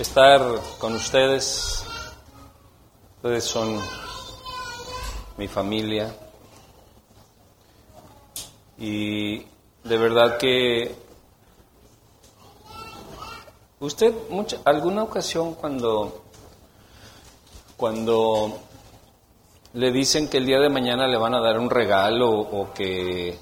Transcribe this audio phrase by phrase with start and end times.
[0.00, 0.40] estar
[0.78, 1.84] con ustedes.
[3.16, 3.78] Ustedes son
[5.36, 6.14] mi familia.
[8.78, 9.40] Y
[9.84, 10.94] de verdad que
[13.78, 16.24] usted mucha, alguna ocasión cuando
[17.76, 18.58] cuando
[19.74, 23.38] le dicen que el día de mañana le van a dar un regalo o que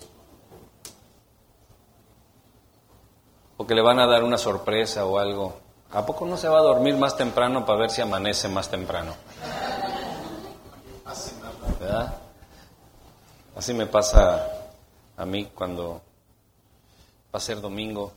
[3.57, 5.68] o que le van a dar una sorpresa o algo.
[5.91, 9.15] ¿A poco no se va a dormir más temprano para ver si amanece más temprano?
[11.81, 12.19] ¿Verdad?
[13.57, 14.47] Así me pasa
[15.17, 16.03] a mí cuando
[17.35, 18.13] va a ser domingo,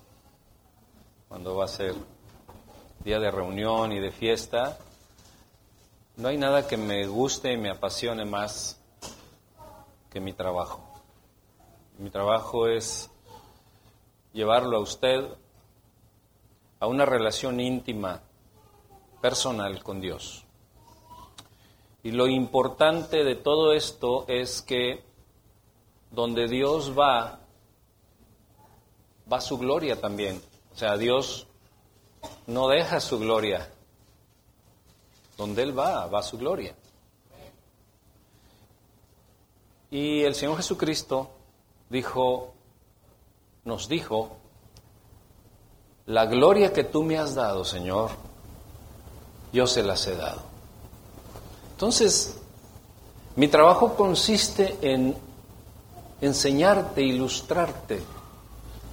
[1.29, 1.95] cuando va a ser
[3.05, 4.77] día de reunión y de fiesta.
[6.17, 8.81] No hay nada que me guste y me apasione más
[10.09, 10.81] que mi trabajo.
[11.99, 13.09] Mi trabajo es
[14.33, 15.25] llevarlo a usted
[16.81, 18.21] a una relación íntima,
[19.21, 20.43] personal con Dios.
[22.01, 25.03] Y lo importante de todo esto es que
[26.09, 27.39] donde Dios va,
[29.31, 30.41] va su gloria también.
[30.73, 31.45] O sea, Dios
[32.47, 33.69] no deja su gloria.
[35.37, 36.75] Donde Él va, va su gloria.
[39.91, 41.29] Y el Señor Jesucristo
[41.89, 42.55] dijo,
[43.65, 44.40] nos dijo,
[46.05, 48.11] la gloria que tú me has dado, Señor,
[49.53, 50.41] yo se las he dado.
[51.71, 52.37] Entonces,
[53.35, 55.15] mi trabajo consiste en
[56.21, 58.03] enseñarte, ilustrarte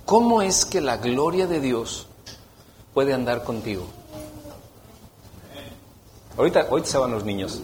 [0.04, 2.06] cómo es que la gloria de Dios
[2.94, 3.84] puede andar contigo.
[6.36, 7.60] Ahorita, se van los niños.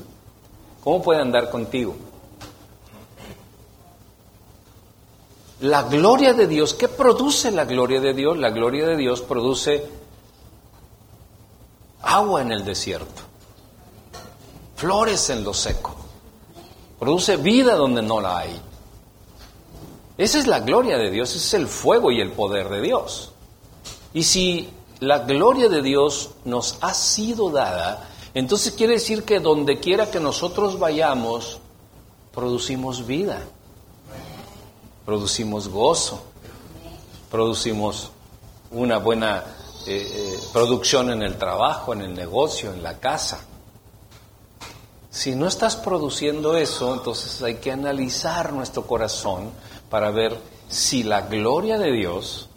[0.83, 1.95] ¿Cómo puede andar contigo?
[5.61, 8.37] La gloria de Dios, ¿qué produce la gloria de Dios?
[8.37, 9.87] La gloria de Dios produce
[12.03, 13.23] agua en el desierto,
[14.77, 15.95] flores en lo seco,
[16.99, 18.61] produce vida donde no la hay.
[20.19, 23.33] Esa es la gloria de Dios, ese es el fuego y el poder de Dios.
[24.13, 24.69] Y si
[25.01, 30.21] la gloria de Dios nos ha sido dada, entonces quiere decir que donde quiera que
[30.21, 31.59] nosotros vayamos,
[32.33, 33.41] producimos vida,
[35.05, 36.23] producimos gozo,
[37.31, 38.11] producimos
[38.71, 39.45] una buena
[39.87, 43.41] eh, eh, producción en el trabajo, en el negocio, en la casa.
[45.11, 49.51] Si no estás produciendo eso, entonces hay que analizar nuestro corazón
[49.91, 50.37] para ver
[50.69, 52.49] si la gloria de Dios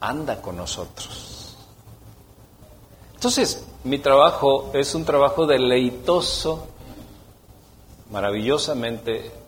[0.00, 1.54] anda con nosotros.
[3.14, 6.66] Entonces, mi trabajo es un trabajo deleitoso,
[8.10, 9.39] maravillosamente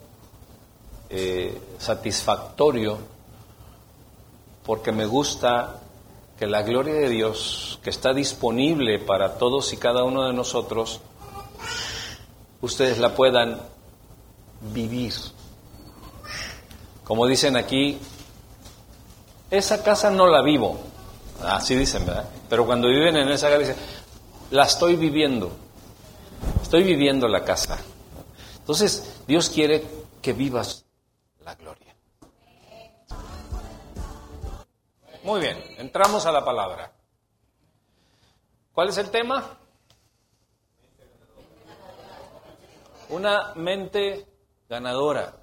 [1.15, 2.97] eh, satisfactorio,
[4.65, 5.79] porque me gusta
[6.39, 11.01] que la gloria de Dios, que está disponible para todos y cada uno de nosotros,
[12.61, 13.61] ustedes la puedan
[14.73, 15.13] vivir.
[17.03, 17.99] Como dicen aquí,
[19.51, 20.79] esa casa no la vivo.
[21.43, 22.27] Así dicen, ¿verdad?
[22.49, 23.75] Pero cuando viven en esa casa dicen,
[24.49, 25.51] la estoy viviendo.
[26.63, 27.77] Estoy viviendo la casa.
[28.57, 29.85] Entonces, Dios quiere
[30.23, 30.72] que vivas
[31.55, 31.95] gloria.
[35.23, 36.91] Muy bien, entramos a la palabra.
[38.73, 39.57] ¿Cuál es el tema?
[43.09, 44.27] Una mente
[44.67, 45.35] ganadora.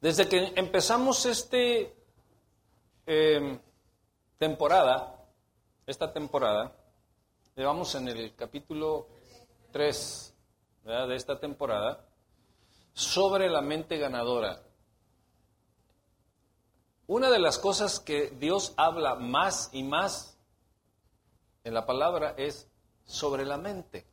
[0.00, 1.94] Desde que empezamos este
[3.06, 3.58] eh,
[4.38, 5.26] temporada,
[5.86, 6.76] esta temporada,
[7.56, 9.08] llevamos en el capítulo
[9.72, 10.34] 3
[10.84, 12.06] de esta temporada,
[12.94, 14.62] sobre la mente ganadora.
[17.06, 20.38] Una de las cosas que Dios habla más y más
[21.62, 22.66] en la palabra es
[23.04, 24.06] sobre la mente.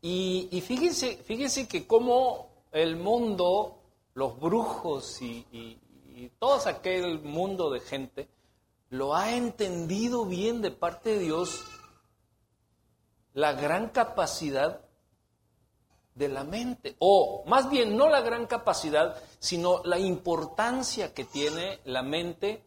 [0.00, 3.82] Y, y fíjense, fíjense que como el mundo
[4.14, 5.48] los brujos y,
[6.38, 8.28] todo aquel mundo de gente
[8.90, 11.64] lo ha entendido bien de parte de Dios
[13.32, 14.81] la gran capacidad
[16.14, 21.80] de la mente, o más bien no la gran capacidad, sino la importancia que tiene
[21.84, 22.62] la mente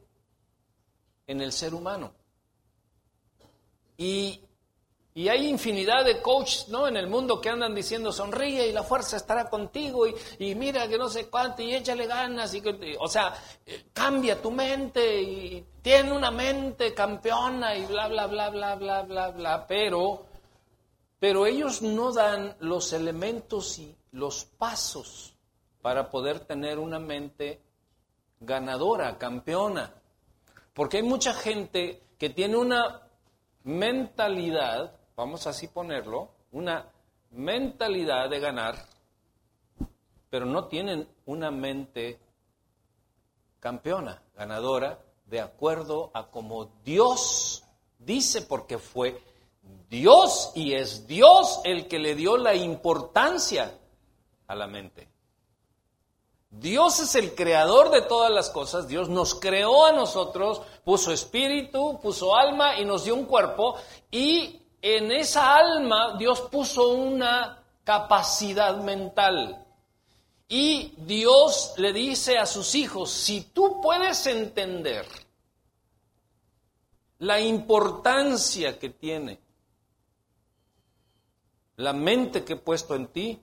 [1.28, 2.14] en el ser humano.
[3.98, 4.46] Y
[5.18, 6.90] y hay infinidad de coaches ¿no?
[6.90, 10.90] en el mundo que andan diciendo sonríe y la fuerza estará contigo y, y mira
[10.90, 12.54] que no sé cuánto y échale ganas.
[12.54, 12.62] Y,
[13.00, 13.34] o sea,
[13.66, 19.02] eh, cambia tu mente y tiene una mente campeona y bla, bla, bla, bla, bla,
[19.04, 19.66] bla, bla.
[19.66, 20.26] Pero,
[21.20, 25.36] pero ellos no dan los elementos y los pasos
[25.82, 27.62] para poder tener una mente
[28.40, 29.94] ganadora, campeona.
[30.74, 33.02] Porque hay mucha gente que tiene una
[33.64, 36.90] mentalidad, vamos así ponerlo, una
[37.32, 38.76] mentalidad de ganar,
[40.30, 42.20] pero no tienen una mente
[43.60, 47.64] campeona, ganadora, de acuerdo a como Dios
[48.00, 49.22] dice, porque fue
[49.90, 53.78] Dios y es Dios el que le dio la importancia
[54.48, 55.08] a la mente.
[56.50, 62.00] Dios es el creador de todas las cosas, Dios nos creó a nosotros, puso espíritu,
[62.02, 63.76] puso alma y nos dio un cuerpo
[64.10, 69.66] y en esa alma Dios puso una capacidad mental.
[70.48, 75.06] Y Dios le dice a sus hijos, si tú puedes entender
[77.20, 79.40] la importancia que tiene
[81.78, 83.42] la mente que he puesto en ti,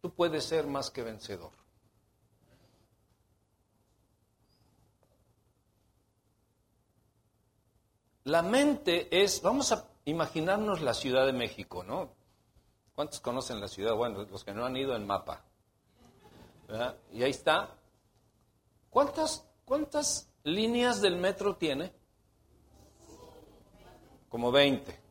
[0.00, 1.52] tú puedes ser más que vencedor.
[8.24, 12.10] La mente es, vamos a imaginarnos la Ciudad de México, ¿no?
[12.94, 13.94] ¿Cuántos conocen la ciudad?
[13.94, 15.44] Bueno, los que no han ido en mapa.
[17.12, 17.70] Y ahí está.
[18.90, 21.92] ¿Cuántas, ¿Cuántas líneas del metro tiene?
[24.28, 25.01] Como 20.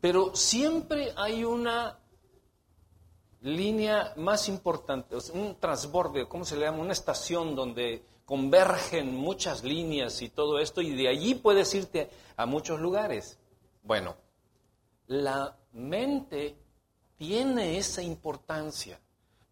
[0.00, 1.98] Pero siempre hay una
[3.40, 6.78] línea más importante, un transborde, ¿cómo se le llama?
[6.78, 12.46] Una estación donde convergen muchas líneas y todo esto, y de allí puedes irte a
[12.46, 13.38] muchos lugares.
[13.82, 14.16] Bueno,
[15.06, 16.56] la mente
[17.16, 19.00] tiene esa importancia,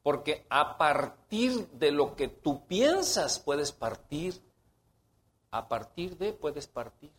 [0.03, 4.41] porque a partir de lo que tú piensas puedes partir,
[5.51, 7.11] a partir de puedes partir.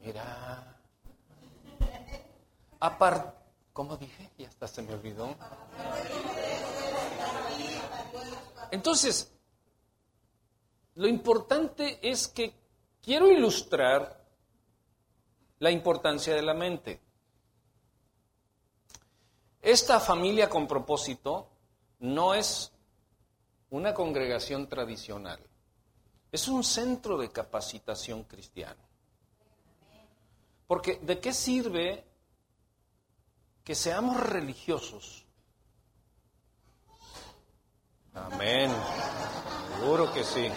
[0.00, 0.77] Mira,
[2.80, 3.34] a par,
[3.72, 4.30] ¿cómo dije?
[4.38, 5.34] Ya hasta se me olvidó.
[8.70, 9.32] Entonces,
[10.94, 12.54] lo importante es que
[13.00, 14.24] quiero ilustrar
[15.58, 17.00] la importancia de la mente.
[19.60, 21.50] Esta familia con propósito
[22.00, 22.72] no es
[23.70, 25.40] una congregación tradicional,
[26.30, 28.82] es un centro de capacitación cristiano.
[30.66, 32.07] Porque ¿de qué sirve
[33.68, 35.26] que seamos religiosos?
[38.14, 38.72] Amén.
[39.78, 40.48] Seguro que sí.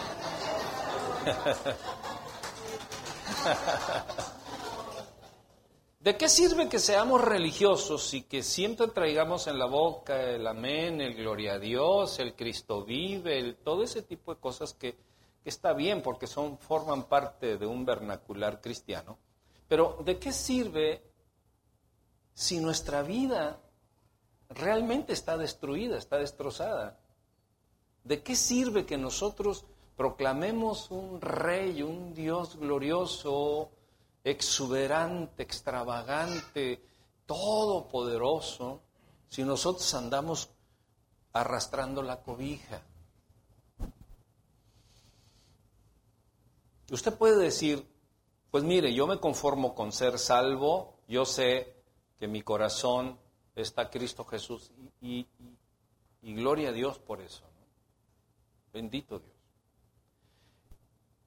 [5.99, 11.01] ¿De qué sirve que seamos religiosos y que siempre traigamos en la boca el amén,
[11.01, 14.95] el gloria a Dios, el Cristo vive, todo ese tipo de cosas que,
[15.43, 19.17] que, está bien porque son, forman parte de un vernacular cristiano?
[19.67, 21.10] Pero ¿de qué sirve
[22.33, 23.59] si nuestra vida
[24.49, 26.99] realmente está destruida, está destrozada?
[28.03, 33.69] ¿De qué sirve que nosotros proclamemos un rey, un Dios glorioso,
[34.23, 36.81] exuberante, extravagante,
[37.25, 38.81] todopoderoso,
[39.29, 40.49] si nosotros andamos
[41.33, 42.81] arrastrando la cobija.
[46.91, 47.87] Usted puede decir,
[48.49, 51.80] pues mire, yo me conformo con ser salvo, yo sé
[52.21, 53.17] que mi corazón
[53.55, 54.69] está Cristo Jesús
[55.01, 55.25] y,
[56.21, 57.41] gloria a Dios por eso.
[58.71, 59.33] Bendito Dios.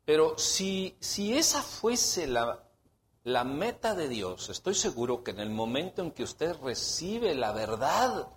[0.04, 2.62] Pero si, si esa fuese la,
[3.24, 7.50] la meta de Dios, estoy seguro que en el momento en que usted recibe la
[7.50, 8.28] verdad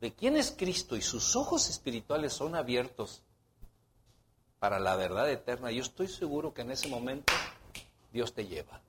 [0.00, 3.22] de quién es Cristo y sus ojos espirituales son abiertos
[4.58, 7.32] para la verdad eterna, yo estoy seguro que en ese momento
[8.12, 8.82] Dios te lleva.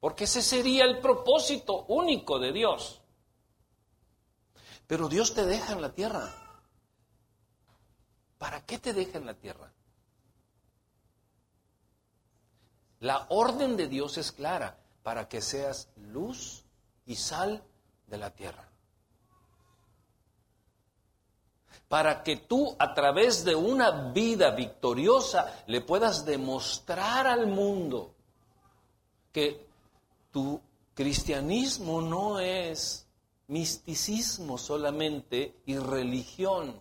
[0.00, 3.02] Porque ese sería el propósito único de Dios.
[4.86, 6.34] Pero Dios te deja en la tierra.
[8.38, 9.70] ¿Para qué te deja en la tierra?
[13.00, 16.64] La orden de Dios es clara, para que seas luz
[17.06, 17.62] y sal
[18.06, 18.68] de la tierra.
[21.88, 28.14] Para que tú a través de una vida victoriosa le puedas demostrar al mundo
[29.32, 29.69] que
[30.30, 30.60] tu
[30.94, 33.06] cristianismo no es
[33.48, 36.80] misticismo solamente y religión,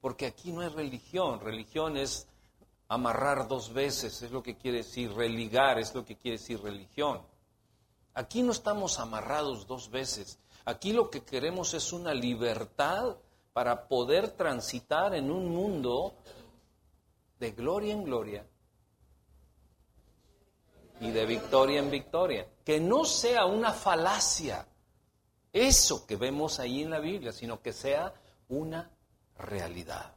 [0.00, 2.26] porque aquí no hay religión, religión es
[2.88, 7.22] amarrar dos veces, es lo que quiere decir, religar, es lo que quiere decir religión.
[8.14, 13.16] Aquí no estamos amarrados dos veces, aquí lo que queremos es una libertad
[13.52, 16.14] para poder transitar en un mundo
[17.38, 18.46] de gloria en gloria
[21.02, 22.46] y de victoria en victoria.
[22.64, 24.66] Que no sea una falacia
[25.52, 28.14] eso que vemos ahí en la Biblia, sino que sea
[28.48, 28.90] una
[29.36, 30.14] realidad.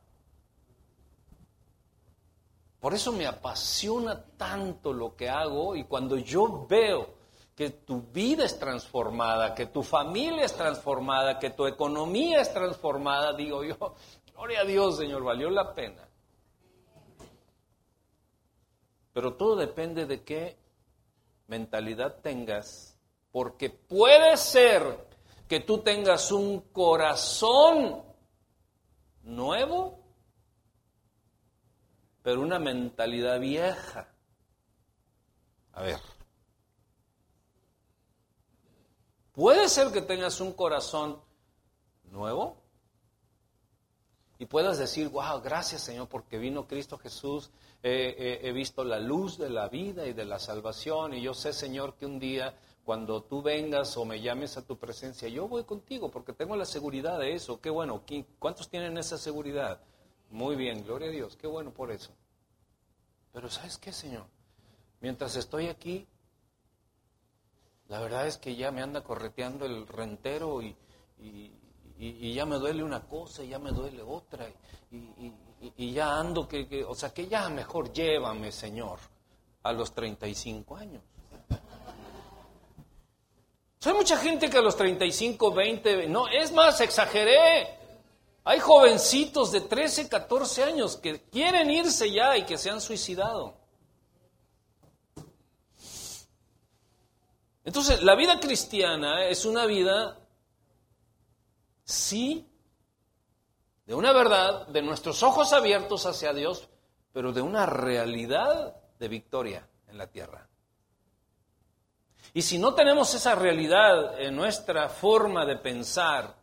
[2.79, 7.15] Por eso me apasiona tanto lo que hago y cuando yo veo
[7.55, 13.33] que tu vida es transformada, que tu familia es transformada, que tu economía es transformada,
[13.33, 13.75] digo yo,
[14.35, 16.07] gloria a Dios, Señor, valió la pena.
[19.13, 20.64] Pero todo depende de qué
[21.47, 22.97] mentalidad tengas,
[23.31, 25.07] porque puede ser
[25.47, 28.03] que tú tengas un corazón
[29.21, 29.99] nuevo,
[32.21, 34.13] pero una mentalidad vieja.
[35.73, 35.99] A ver,
[39.33, 41.21] puede ser que tengas un corazón
[42.03, 42.64] nuevo
[44.39, 47.51] y puedas decir, wow, gracias Señor porque vino Cristo Jesús,
[47.81, 51.95] he visto la luz de la vida y de la salvación y yo sé Señor
[51.95, 56.11] que un día cuando tú vengas o me llames a tu presencia, yo voy contigo
[56.11, 57.59] porque tengo la seguridad de eso.
[57.59, 58.03] Qué bueno.
[58.37, 59.81] ¿Cuántos tienen esa seguridad?
[60.29, 61.35] Muy bien, gloria a Dios.
[61.35, 62.13] Qué bueno por eso.
[63.33, 64.27] Pero ¿sabes qué, Señor?
[65.01, 66.07] Mientras estoy aquí,
[67.87, 70.75] la verdad es que ya me anda correteando el rentero y,
[71.97, 74.47] ya me duele una cosa y ya me duele otra
[74.91, 78.99] y, ya ando que, o sea, que ya mejor llévame, Señor,
[79.63, 81.01] a los 35 años.
[83.85, 87.67] Hay mucha gente que a los 35, 20, no, es más, exageré.
[88.43, 93.55] Hay jovencitos de 13, 14 años que quieren irse ya y que se han suicidado.
[97.63, 100.19] Entonces, la vida cristiana es una vida,
[101.85, 102.45] sí,
[103.85, 106.67] de una verdad, de nuestros ojos abiertos hacia Dios,
[107.13, 110.49] pero de una realidad de victoria en la tierra.
[112.33, 116.35] Y si no tenemos esa realidad en nuestra forma de pensar,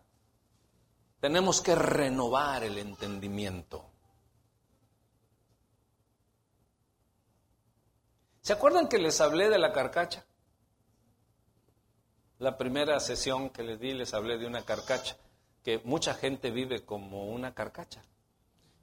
[1.20, 3.92] tenemos que renovar el entendimiento.
[8.40, 10.24] ¿Se acuerdan que les hablé de la carcacha?
[12.38, 15.16] La primera sesión que les di les hablé de una carcacha,
[15.62, 18.02] que mucha gente vive como una carcacha.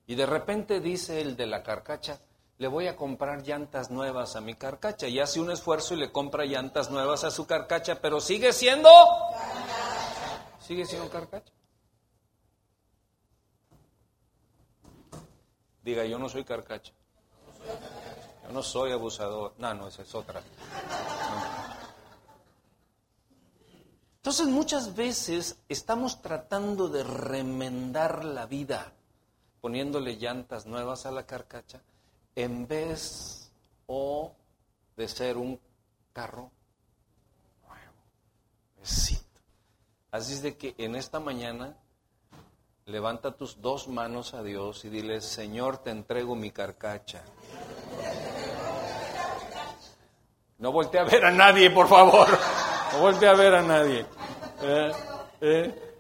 [0.08, 2.20] Y de repente dice el de la carcacha,
[2.58, 5.08] le voy a comprar llantas nuevas a mi carcacha.
[5.08, 8.90] Y hace un esfuerzo y le compra llantas nuevas a su carcacha, pero sigue siendo...
[10.60, 11.52] Sigue siendo carcacha.
[15.84, 16.92] Diga, yo no soy carcacha.
[18.44, 19.54] Yo no soy abusador.
[19.58, 20.42] No, no, esa es otra.
[24.20, 28.92] Entonces muchas veces estamos tratando de remendar la vida,
[29.62, 31.82] poniéndole llantas nuevas a la carcacha
[32.36, 33.50] en vez
[33.88, 34.34] o
[34.98, 35.58] de ser un
[36.12, 36.52] carro
[37.66, 37.96] nuevo.
[40.12, 41.78] Así es de que en esta mañana
[42.88, 47.24] levanta tus dos manos a Dios y dile, Señor, te entrego mi carcacha.
[50.58, 52.28] No voltee a ver a nadie, por favor.
[52.94, 54.06] No voltee a ver a nadie.
[54.62, 54.92] Eh,
[55.42, 55.94] eh.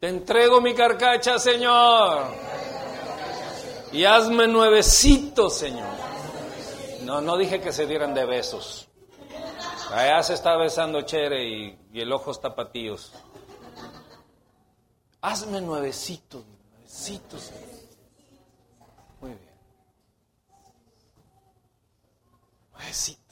[0.00, 2.46] Te entrego mi carcacha, Señor
[3.96, 5.88] y hazme nuevecito, Señor.
[7.02, 8.88] No, no dije que se dieran de besos.
[9.90, 13.12] Allá se está besando Chere y, el ojo está patíos.
[15.22, 17.62] Hazme nuevecito, nuevecito, Señor.
[19.20, 19.50] Muy bien.
[22.72, 23.25] Nuevecito.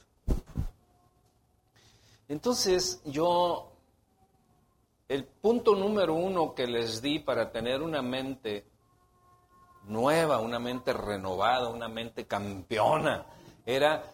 [2.29, 3.73] Entonces yo,
[5.09, 8.67] el punto número uno que les di para tener una mente
[9.85, 13.27] nueva, una mente renovada, una mente campeona.
[13.67, 14.05] Era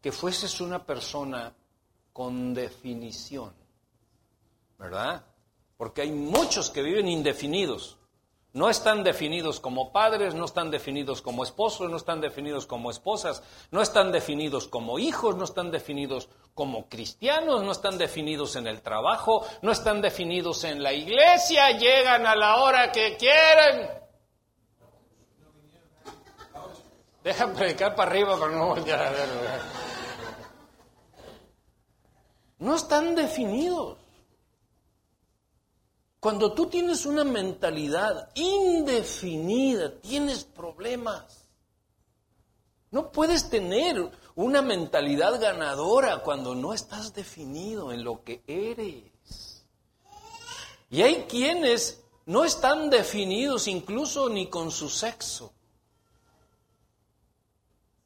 [0.00, 1.54] que fueses una persona
[2.12, 3.52] con definición,
[4.78, 5.24] ¿verdad?
[5.76, 7.98] Porque hay muchos que viven indefinidos.
[8.52, 13.42] No están definidos como padres, no están definidos como esposos, no están definidos como esposas,
[13.70, 18.82] no están definidos como hijos, no están definidos como cristianos, no están definidos en el
[18.82, 24.00] trabajo, no están definidos en la iglesia, llegan a la hora que quieren,
[27.22, 29.40] Deja predicar para arriba para no voltear a verlo.
[32.58, 33.98] No están definidos.
[36.20, 41.48] Cuando tú tienes una mentalidad indefinida, tienes problemas.
[42.90, 49.64] No puedes tener una mentalidad ganadora cuando no estás definido en lo que eres.
[50.90, 55.54] Y hay quienes no están definidos incluso ni con su sexo.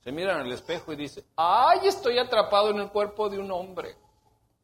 [0.05, 3.97] Se miran al espejo y dicen, ay, estoy atrapado en el cuerpo de un hombre.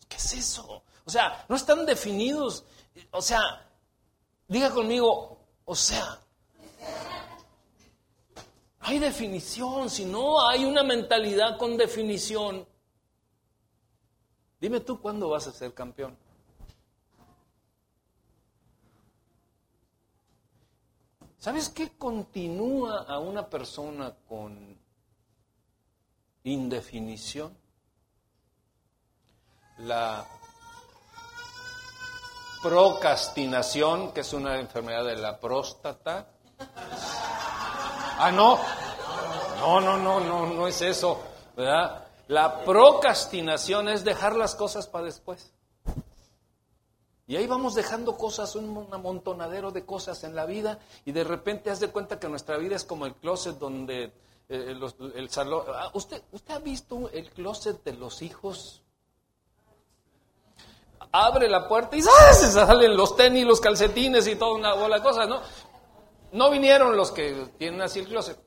[0.07, 0.83] ¿Qué es eso?
[1.04, 2.64] O sea, no están definidos.
[3.12, 3.40] O sea,
[4.49, 6.18] diga conmigo, o sea.
[8.80, 12.66] hay definición, si no hay una mentalidad con definición.
[14.61, 16.16] Dime tú cuándo vas a ser campeón.
[21.38, 24.78] ¿Sabes qué continúa a una persona con
[26.44, 27.56] indefinición?
[29.78, 30.26] La
[32.62, 36.26] procrastinación, que es una enfermedad de la próstata.
[38.19, 38.59] Ah, no.
[39.61, 41.21] No, no, no, no, no es eso,
[41.57, 42.07] ¿verdad?
[42.29, 45.52] La procrastinación es dejar las cosas para después.
[47.26, 51.71] Y ahí vamos dejando cosas, un amontonadero de cosas en la vida y de repente
[51.71, 54.12] haz de cuenta que nuestra vida es como el closet donde
[54.49, 54.76] eh,
[55.14, 55.64] el salón...
[55.69, 58.83] Ah, ¿usted, ¿Usted ha visto el closet de los hijos?
[61.12, 65.02] Abre la puerta y se salen los tenis, los calcetines y toda una bola de
[65.02, 65.40] cosas, ¿no?
[66.33, 68.38] No vinieron los que tienen así el closet.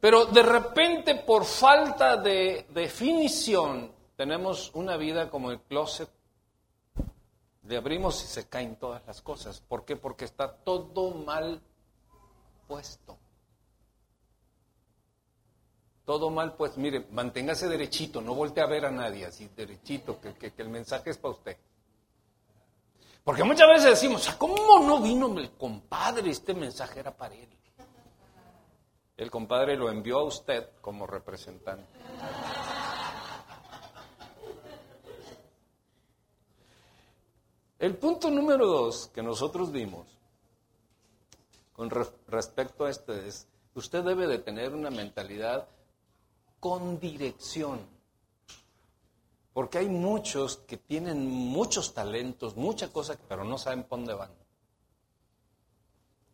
[0.00, 6.10] Pero de repente por falta de definición tenemos una vida como el closet
[7.70, 9.60] le abrimos y se caen todas las cosas.
[9.60, 9.94] ¿Por qué?
[9.94, 11.62] Porque está todo mal
[12.66, 13.16] puesto.
[16.10, 20.52] Todo mal, pues mire, manténgase derechito, no voltee a ver a nadie, así derechito, que,
[20.58, 21.56] el mensaje es para usted.
[23.22, 26.28] Porque muchas veces decimos, ¿cómo no vino el compadre?
[26.30, 27.48] Este mensaje era para él.
[29.16, 31.86] El compadre lo envió a usted como representante.
[37.78, 40.08] El punto número dos que nosotros vimos
[41.72, 41.88] con
[42.26, 45.68] respecto a esto es, usted debe de tener una mentalidad
[46.60, 47.80] con dirección.
[49.52, 54.30] Porque hay muchos que tienen muchos talentos, muchas cosas, pero no saben para dónde van.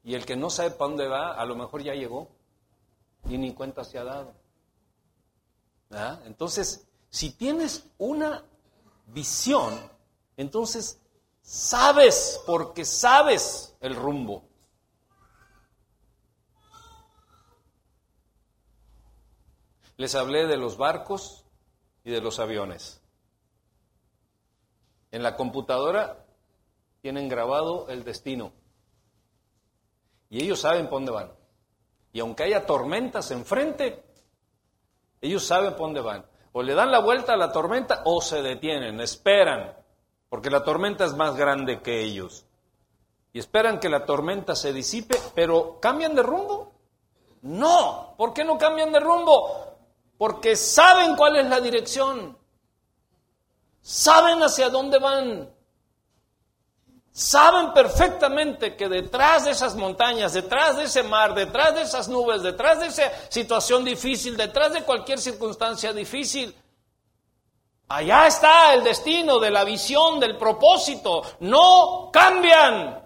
[0.04, 2.28] Y el que no sabe para dónde va, a lo mejor ya llegó
[3.28, 4.34] y ni cuenta se ha dado.
[6.26, 8.44] Entonces, si tienes una
[9.06, 9.74] visión,
[10.36, 11.00] entonces
[11.46, 14.45] Sabes, porque sabes el rumbo.
[19.96, 21.44] Les hablé de los barcos
[22.04, 23.02] y de los aviones.
[25.10, 26.24] En la computadora
[27.00, 28.52] tienen grabado el destino.
[30.28, 31.32] Y ellos saben por dónde van.
[32.12, 34.02] Y aunque haya tormentas enfrente,
[35.20, 36.26] ellos saben por dónde van.
[36.52, 39.76] O le dan la vuelta a la tormenta o se detienen, esperan
[40.28, 42.46] porque la tormenta es más grande que ellos.
[43.32, 46.72] Y esperan que la tormenta se disipe, pero ¿cambian de rumbo?
[47.42, 49.75] No, ¿por qué no cambian de rumbo?
[50.18, 52.38] Porque saben cuál es la dirección,
[53.82, 55.50] saben hacia dónde van,
[57.12, 62.42] saben perfectamente que detrás de esas montañas, detrás de ese mar, detrás de esas nubes,
[62.42, 66.54] detrás de esa situación difícil, detrás de cualquier circunstancia difícil,
[67.88, 71.22] Allá está el destino de la visión, del propósito.
[71.40, 73.00] No cambian,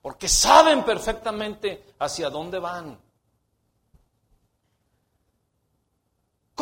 [0.00, 2.98] porque saben perfectamente hacia dónde van.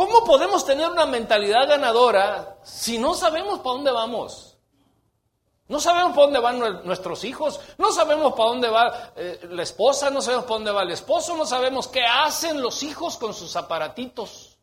[0.00, 4.56] ¿Cómo podemos tener una mentalidad ganadora si no sabemos para dónde vamos?
[5.68, 10.08] No sabemos para dónde van nuestros hijos, no sabemos para dónde va eh, la esposa,
[10.08, 13.54] no sabemos para dónde va el esposo, no sabemos qué hacen los hijos con sus
[13.56, 14.56] aparatitos.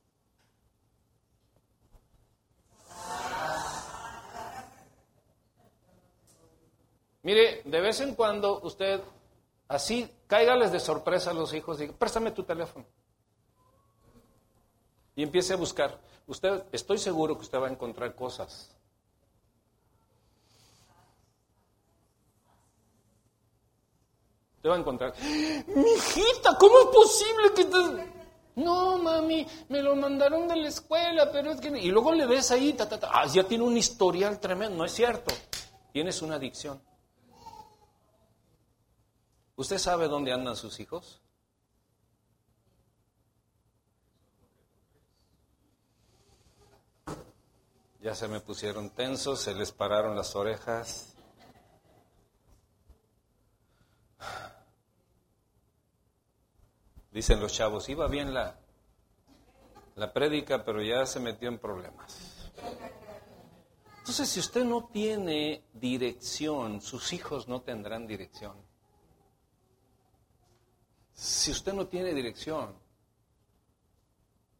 [7.21, 9.03] Mire, de vez en cuando usted
[9.67, 12.87] así cáigales de sorpresa a los hijos diga, préstame tu teléfono.
[15.17, 15.99] Y empiece a buscar.
[16.27, 18.69] Usted, estoy seguro que usted va a encontrar cosas.
[24.57, 28.17] Usted va a encontrar, mi hijita, ¿cómo es posible que te...
[28.61, 31.69] No, mami, me lo mandaron de la escuela, pero es que...
[31.69, 32.87] Y luego le ves ahí, ta.
[33.11, 35.33] Ah, ya tiene un historial tremendo, no es cierto.
[35.91, 36.79] Tienes una adicción.
[39.55, 41.21] ¿Usted sabe dónde andan sus hijos?
[48.01, 51.15] Ya se me pusieron tensos, se les pararon las orejas.
[57.11, 58.59] Dicen los chavos, iba bien la,
[59.95, 62.51] la prédica, pero ya se metió en problemas.
[63.97, 68.55] Entonces, si usted no tiene dirección, sus hijos no tendrán dirección.
[71.13, 72.73] Si usted no tiene dirección,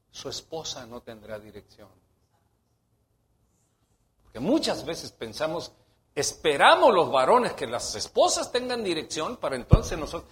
[0.10, 1.90] su esposa no tendrá dirección.
[4.40, 5.72] Muchas veces pensamos,
[6.16, 10.32] esperamos los varones que las esposas tengan dirección para entonces nosotros...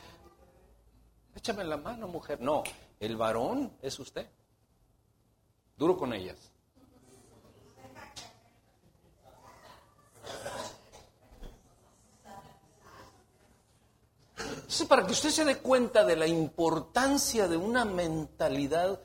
[1.35, 2.39] Échame la mano, mujer.
[2.39, 2.63] No,
[2.99, 4.27] el varón es usted.
[5.77, 6.51] Duro con ellas.
[14.87, 19.01] Para que usted se dé cuenta de la importancia de una mentalidad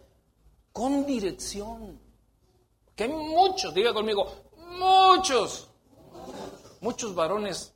[0.73, 1.99] con dirección,
[2.95, 4.31] que hay muchos, diga conmigo,
[4.81, 5.69] muchos,
[6.81, 7.75] muchos varones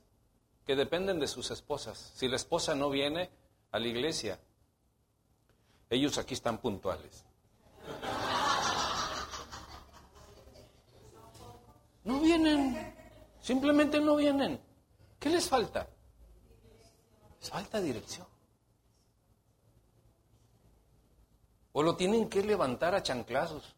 [0.65, 2.11] que dependen de sus esposas.
[2.15, 3.29] Si la esposa no viene
[3.71, 4.39] a la iglesia,
[5.89, 7.23] ellos aquí están puntuales.
[12.03, 12.95] No vienen,
[13.41, 14.59] simplemente no vienen.
[15.19, 15.87] ¿Qué les falta?
[17.49, 18.25] falta dirección.
[21.73, 23.74] O lo tienen que levantar a chanclazos.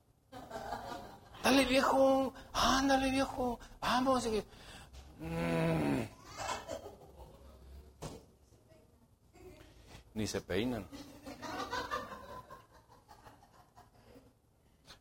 [1.47, 4.27] Dale viejo, ándale viejo, vamos.
[5.17, 6.01] Mm.
[10.13, 10.85] Ni se peinan.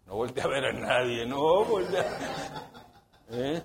[0.07, 2.17] No voltea a ver a nadie, no voltea.
[3.31, 3.65] ¿Eh?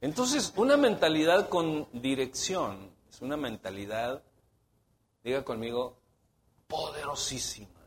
[0.00, 4.24] Entonces, una mentalidad con dirección es una mentalidad,
[5.22, 6.00] diga conmigo,
[6.66, 7.81] poderosísima.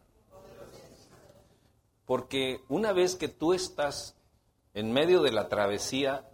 [2.05, 4.15] Porque una vez que tú estás
[4.73, 6.29] en medio de la travesía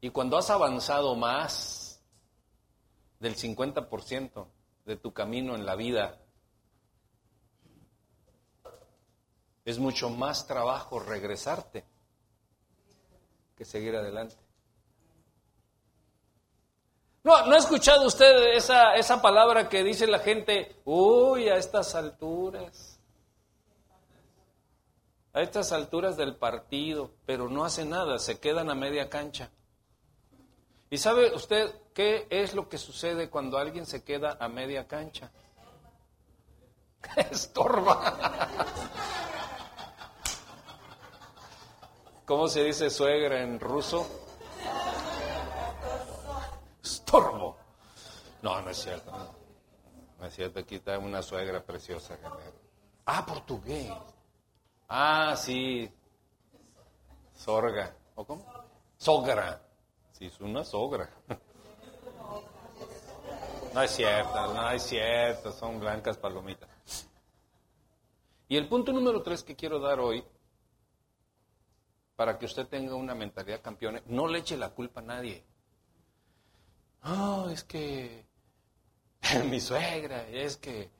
[0.00, 2.02] y cuando has avanzado más
[3.18, 4.46] del 50%
[4.84, 6.20] de tu camino en la vida,
[9.64, 11.84] es mucho más trabajo regresarte
[13.56, 14.36] que seguir adelante.
[17.24, 21.96] No, ¿no ha escuchado usted esa, esa palabra que dice la gente, uy, a estas
[21.96, 22.95] alturas?
[25.36, 29.50] A estas alturas del partido, pero no hace nada, se quedan a media cancha.
[30.88, 35.30] ¿Y sabe usted qué es lo que sucede cuando alguien se queda a media cancha?
[37.30, 38.48] Estorba.
[42.24, 44.06] ¿Cómo se dice suegra en ruso?
[46.82, 47.58] estorbo.
[48.40, 49.12] No, no es cierto.
[50.18, 52.16] No, es cierto, aquí está una suegra preciosa.
[53.04, 53.92] Ah, portugués.
[54.88, 55.90] Ah, sí.
[57.32, 57.94] Sorga.
[58.14, 58.44] ¿O cómo?
[58.96, 59.62] Sogra.
[60.12, 61.10] Sí, es una sogra.
[63.74, 66.70] No es cierto, no es cierto, son blancas palomitas.
[68.48, 70.24] Y el punto número tres que quiero dar hoy,
[72.14, 75.44] para que usted tenga una mentalidad campeona, no le eche la culpa a nadie.
[77.04, 78.24] Oh, es que
[79.50, 80.95] mi suegra, es que...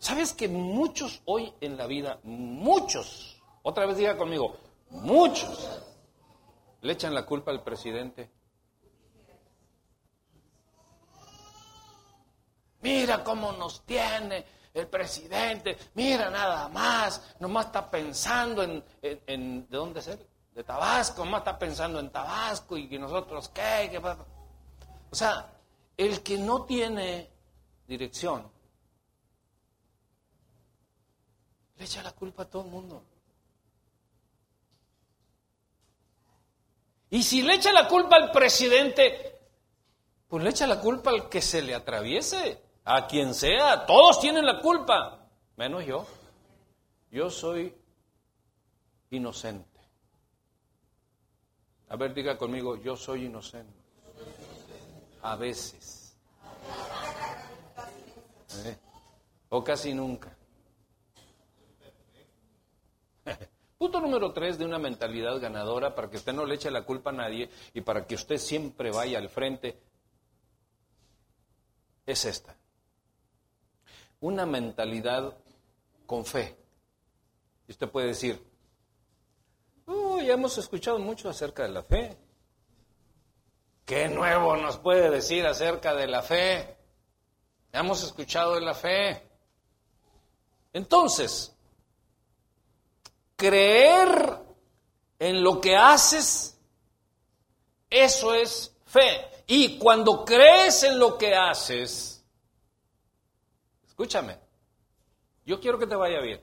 [0.00, 4.56] ¿Sabes que muchos hoy en la vida, muchos, otra vez diga conmigo,
[4.88, 5.82] muchos,
[6.80, 8.30] le echan la culpa al presidente?
[12.80, 20.00] Mira cómo nos tiene el presidente, mira nada más, nomás está pensando en, ¿de dónde
[20.00, 20.26] es él?
[20.54, 24.00] de Tabasco, más está pensando en Tabasco y que nosotros qué,
[25.10, 25.46] O sea,
[25.94, 27.30] el que no tiene
[27.86, 28.50] dirección
[31.80, 33.02] le echa la culpa a todo el mundo.
[37.08, 39.40] Y si le echa la culpa al presidente,
[40.28, 43.86] pues le echa la culpa al que se le atraviese, a quien sea.
[43.86, 46.06] Todos tienen la culpa, menos yo.
[47.10, 47.74] Yo soy
[49.08, 49.80] inocente.
[51.88, 53.72] A ver, diga conmigo, yo soy inocente.
[55.22, 56.14] A veces.
[58.66, 58.76] ¿Eh?
[59.48, 60.36] O casi nunca.
[63.78, 67.10] Punto número tres de una mentalidad ganadora para que usted no le eche la culpa
[67.10, 69.80] a nadie y para que usted siempre vaya al frente
[72.06, 72.56] es esta.
[74.20, 75.34] Una mentalidad
[76.06, 76.56] con fe.
[77.66, 78.50] Y usted puede decir,
[80.22, 82.16] ya hemos escuchado mucho acerca de la fe.
[83.84, 86.76] ¿Qué nuevo nos puede decir acerca de la fe?
[87.72, 89.22] Ya hemos escuchado de la fe.
[90.72, 91.56] Entonces,
[93.40, 94.38] creer
[95.18, 96.60] en lo que haces,
[97.88, 99.26] eso es fe.
[99.46, 102.22] Y cuando crees en lo que haces,
[103.86, 104.38] escúchame,
[105.46, 106.40] yo quiero que te vaya bien.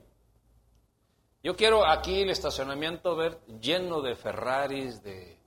[1.44, 5.38] Yo quiero aquí el estacionamiento ver lleno de Ferraris, de,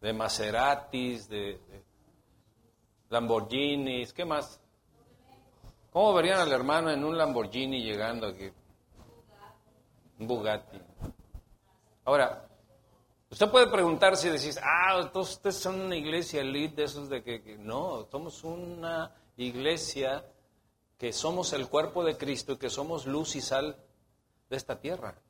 [0.00, 1.60] de Maseratis, de,
[3.08, 4.60] Lamborghinis, ¿qué más?
[5.92, 8.50] ¿Cómo verían al hermano en un Lamborghini llegando aquí?
[10.18, 10.80] Bugatti.
[12.04, 12.46] Ahora,
[13.28, 17.22] Usted puede preguntarse y decir, ah, entonces ustedes son una iglesia elite de esos de
[17.22, 20.24] que, no, somos una iglesia
[20.96, 23.76] que somos el cuerpo de Cristo y que somos luz y sal
[24.48, 25.20] de esta tierra.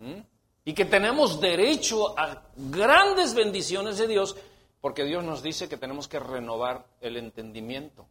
[0.00, 0.20] ¿Mm?
[0.64, 4.36] Y que tenemos derecho a grandes bendiciones de Dios,
[4.80, 8.06] porque Dios nos dice que tenemos que renovar el entendimiento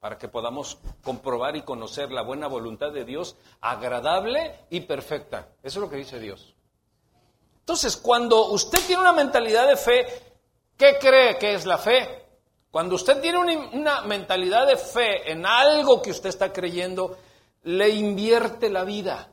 [0.00, 5.48] para que podamos comprobar y conocer la buena voluntad de Dios, agradable y perfecta.
[5.62, 6.54] Eso es lo que dice Dios.
[7.60, 10.06] Entonces, cuando usted tiene una mentalidad de fe,
[10.76, 12.28] ¿qué cree que es la fe?
[12.70, 17.18] Cuando usted tiene una, mentalidad de fe en algo que usted está creyendo,
[17.64, 19.32] le invierte la vida.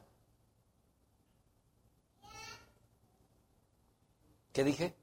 [4.51, 4.95] ¿Qué dije?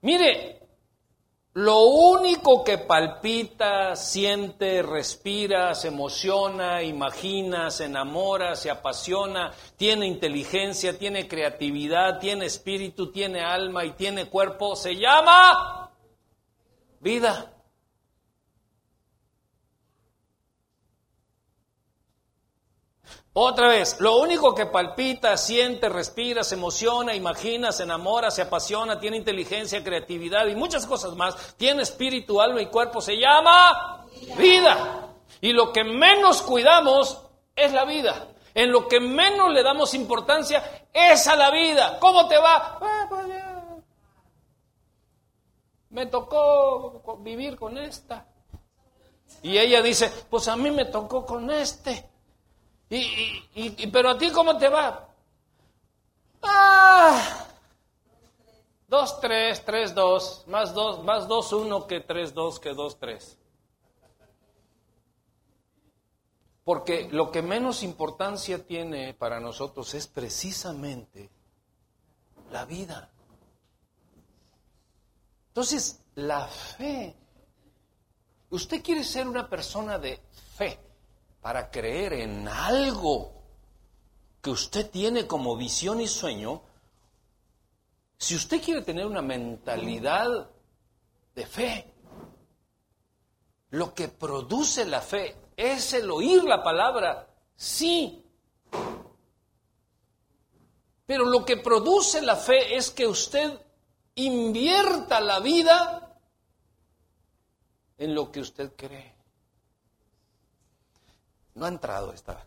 [0.00, 0.57] Mire,
[1.58, 10.96] lo único que palpita, siente, respira, se emociona, imagina, se enamora, se apasiona, tiene inteligencia,
[10.96, 15.90] tiene creatividad, tiene espíritu, tiene alma y tiene cuerpo, se llama
[17.00, 17.57] vida.
[23.32, 28.98] Otra vez, lo único que palpita, siente, respira, se emociona, imagina, se enamora, se apasiona,
[28.98, 35.14] tiene inteligencia, creatividad y muchas cosas más, tiene espíritu, alma y cuerpo, se llama vida.
[35.40, 37.22] Y lo que menos cuidamos
[37.54, 38.28] es la vida.
[38.54, 41.98] En lo que menos le damos importancia es a la vida.
[42.00, 42.78] ¿Cómo te va?
[42.80, 43.28] Ah, pues
[45.90, 48.26] me tocó vivir con esta.
[49.42, 52.07] Y ella dice, pues a mí me tocó con este.
[52.90, 55.08] Y, pero a ti cómo te va?
[56.42, 57.46] Ah,
[58.88, 63.38] 2, 3, 3, 2, más 2, más 2, 1 que 3, 2 que 2, 3.
[66.64, 71.30] Porque lo que menos importancia tiene para nosotros es precisamente
[72.50, 73.10] la vida.
[75.48, 77.14] Entonces, la fe.
[78.50, 80.20] Usted quiere ser una persona de
[80.56, 80.87] fe
[81.48, 83.32] para creer en algo
[84.42, 86.60] que usted tiene como visión y sueño,
[88.18, 90.50] si usted quiere tener una mentalidad
[91.34, 91.90] de fe,
[93.70, 98.22] lo que produce la fe es el oír la palabra, sí.
[101.06, 103.58] Pero lo que produce la fe es que usted
[104.16, 106.14] invierta la vida
[107.96, 109.17] en lo que usted cree.
[111.58, 112.46] No ha entrado esta.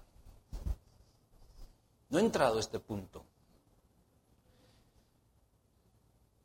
[2.10, 3.26] No ha entrado este punto.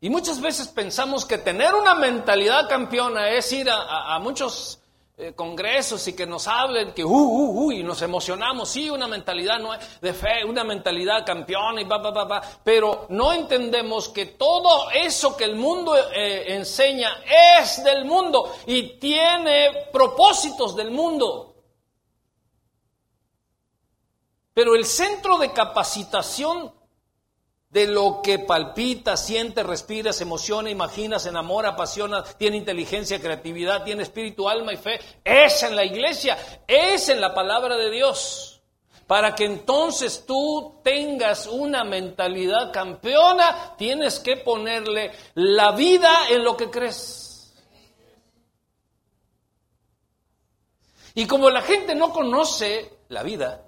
[0.00, 4.80] Y muchas veces pensamos que tener una mentalidad campeona es ir a, muchos
[5.16, 9.06] eh, congresos y que nos hablen que uh, uh, uh, y nos emocionamos, sí, una
[9.06, 9.58] mentalidad
[10.02, 14.90] de fe, una mentalidad campeona y va, va, va, va, pero no entendemos que todo
[14.90, 17.22] eso que el mundo eh, enseña
[17.60, 21.55] es del mundo y tiene propósitos del mundo.
[24.56, 26.72] Pero el centro de capacitación
[27.68, 33.84] de lo que palpita, siente, respira, se emociona, imagina, se enamora, apasiona, tiene inteligencia, creatividad,
[33.84, 38.62] tiene espíritu, alma y fe, es en la iglesia, es en la palabra de Dios.
[39.06, 46.56] Para que entonces tú tengas una mentalidad campeona, tienes que ponerle la vida en lo
[46.56, 47.54] que crees.
[51.14, 53.65] Y como la gente no conoce la vida,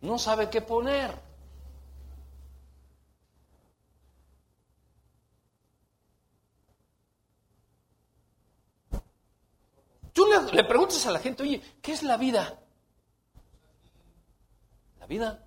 [0.00, 1.30] no sabe qué poner.
[10.12, 12.58] Tú le, preguntas a la gente, oye, ¿qué es la vida?
[14.98, 15.46] La vida.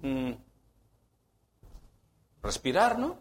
[0.00, 0.32] Mm.
[2.42, 3.18] respirar, ¿no?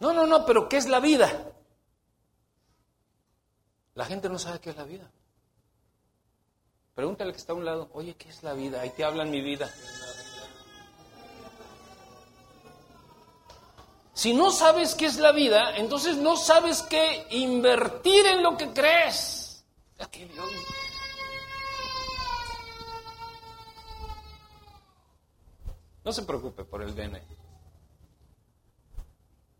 [0.00, 1.52] No, no, no, pero ¿qué es la vida?
[3.94, 5.10] La gente no sabe qué es la vida.
[6.94, 8.80] Pregúntale que está a un lado, oye, ¿qué es la vida?
[8.80, 9.68] Ahí te hablan mi vida.
[14.12, 18.72] Si no sabes qué es la vida, entonces no sabes qué invertir en lo que
[18.72, 19.64] crees.
[26.04, 27.20] No se preocupe por el DN.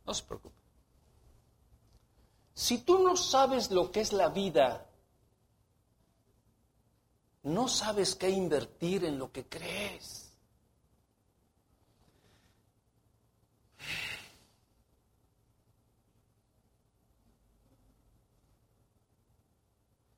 [0.06, 0.54] No se preocupe.
[2.54, 4.86] Si tú no sabes lo que es la vida,
[7.44, 10.32] no sabes qué invertir en lo que crees.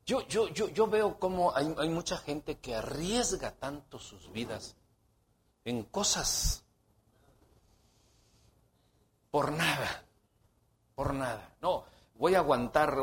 [0.06, 4.76] Yo, yo, yo, yo veo cómo hay, hay mucha gente que arriesga tanto sus vidas
[5.64, 6.62] en cosas
[9.32, 10.04] por nada,
[10.94, 11.56] por nada.
[11.60, 11.84] No,
[12.14, 12.96] voy a aguantar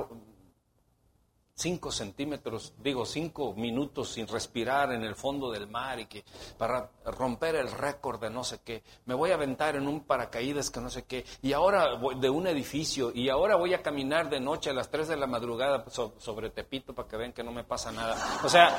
[1.63, 6.26] cinco centímetros, digo cinco minutos sin respirar en el fondo del mar y que
[6.58, 10.69] para romper el récord de no sé qué, me voy a aventar en un paracaídas
[10.69, 14.30] que no sé qué, y ahora voy de un edificio, y ahora voy a caminar
[14.30, 15.86] de noche a las tres de la madrugada
[16.17, 18.17] sobre Tepito para que vean que no me pasa nada.
[18.43, 18.76] O sea,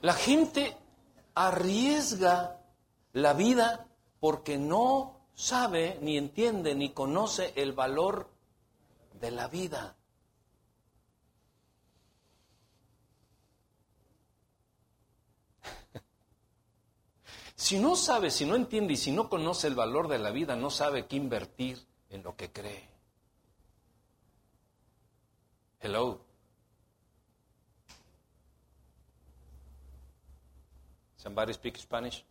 [0.00, 0.76] la gente
[1.34, 2.60] arriesga
[3.14, 3.88] la vida
[4.20, 8.31] porque no sabe, ni entiende, ni conoce el valor
[9.22, 9.96] de la vida.
[17.54, 20.56] Si no sabe, si no entiende y si no conoce el valor de la vida,
[20.56, 21.78] no sabe qué invertir
[22.10, 22.88] en lo que cree.
[25.78, 26.20] Hello.
[31.16, 32.24] Somebody speak Spanish?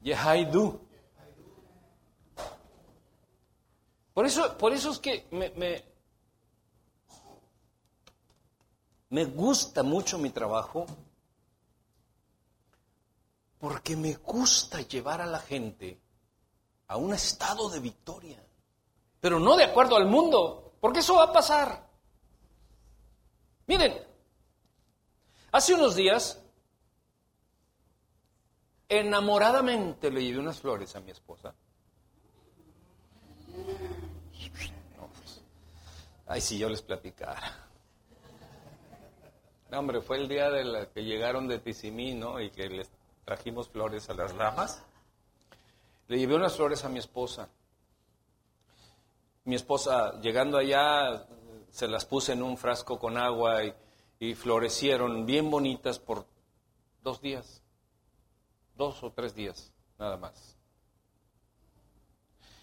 [0.00, 0.89] Yeah, I do.
[4.14, 5.84] Por eso, por eso es que me,
[9.08, 10.86] me, gusta mucho mi trabajo,
[13.58, 16.00] porque me gusta llevar a la gente
[16.88, 18.44] a un estado de victoria,
[19.20, 21.88] pero no de acuerdo al mundo, porque eso va a pasar.
[23.66, 24.04] Miren,
[25.52, 26.42] hace unos días,
[28.88, 31.54] enamoradamente le llevé unas flores a mi esposa.
[36.30, 37.42] Ay, si yo les platicara.
[39.68, 42.40] No, hombre, fue el día de la que llegaron de Tizimí, ¿no?
[42.40, 42.88] Y que les
[43.24, 44.80] trajimos flores a las ramas.
[46.06, 47.48] Le llevé unas flores a mi esposa.
[49.42, 51.26] Mi esposa, llegando allá,
[51.72, 53.74] se las puse en un frasco con agua y,
[54.20, 56.26] y florecieron bien bonitas por
[57.02, 57.60] dos días.
[58.76, 60.56] Dos o tres días, nada más.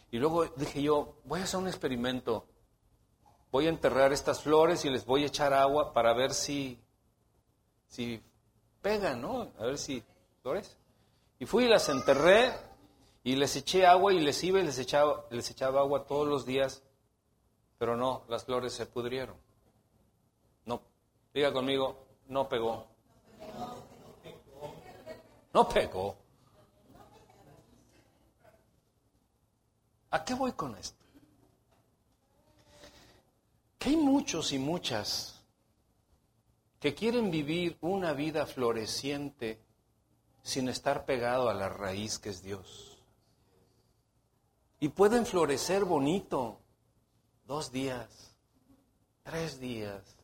[0.10, 2.48] Y luego dije yo, voy a hacer un experimento
[3.52, 6.80] voy a enterrar estas flores y les voy a echar agua para ver si,
[7.88, 8.22] si
[8.82, 9.50] pegan, ¿no?
[9.60, 10.04] A ver si
[10.42, 10.78] flores.
[11.40, 12.54] Y fui y las enterré
[13.24, 16.46] y les eché agua y les iba y les echaba, les echaba agua todos los
[16.46, 16.82] días,
[17.78, 19.36] pero no, las flores se pudrieron.
[20.66, 20.82] No,
[21.34, 22.88] diga conmigo, no pegó.
[25.54, 26.16] No pegó.
[30.12, 30.97] ¿A qué voy con esto?
[33.78, 35.38] Que hay muchos y muchas
[36.80, 39.60] que quieren vivir una vida floreciente
[40.44, 42.98] sin estar pegado a la raíz que es Dios.
[44.80, 46.60] Y pueden florecer bonito
[47.46, 48.36] dos días,
[49.24, 50.16] tres días.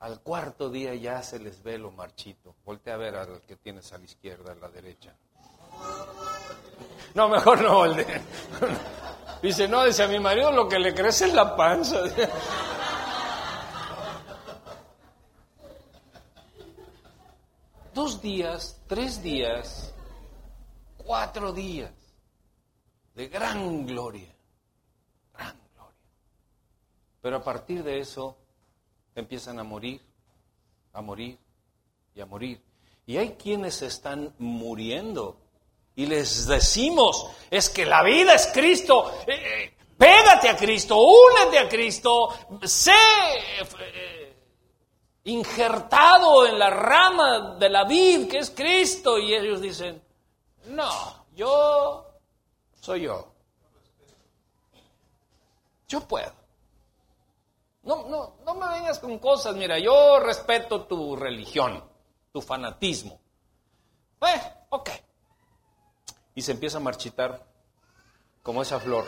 [0.00, 2.56] Al cuarto día ya se les ve lo marchito.
[2.64, 5.14] Volte a ver al que tienes a la izquierda, a la derecha.
[7.14, 8.04] No, mejor no, el
[9.42, 12.02] Dice, no, dice a mi marido lo que le crece es la panza.
[17.94, 19.94] Dos días, tres días,
[20.98, 21.90] cuatro días
[23.14, 24.32] de gran gloria,
[25.32, 25.98] gran gloria.
[27.20, 28.36] Pero a partir de eso
[29.14, 30.00] empiezan a morir,
[30.92, 31.38] a morir
[32.14, 32.62] y a morir.
[33.06, 35.36] Y hay quienes están muriendo
[35.96, 41.58] y les decimos, es que la vida es Cristo, eh, eh, pégate a Cristo, únete
[41.58, 42.28] a Cristo,
[42.62, 42.92] sé
[43.76, 44.36] eh,
[45.24, 49.18] injertado en la rama de la vid que es Cristo.
[49.18, 50.02] Y ellos dicen,
[50.66, 52.06] no, yo
[52.80, 53.34] soy yo.
[55.88, 56.32] Yo puedo.
[57.82, 61.82] No, no, no me vengas con cosas, mira, yo respeto tu religión,
[62.32, 63.20] tu fanatismo.
[64.18, 64.90] Pues, ok
[66.34, 67.46] y se empieza a marchitar
[68.42, 69.04] como esa flor.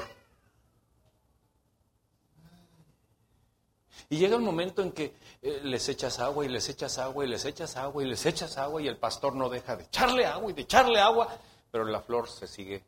[4.09, 7.29] Y llega el momento en que eh, les echas agua y les echas agua y
[7.29, 10.51] les echas agua y les echas agua y el pastor no deja de echarle agua
[10.51, 11.29] y de echarle agua,
[11.71, 12.85] pero la flor se sigue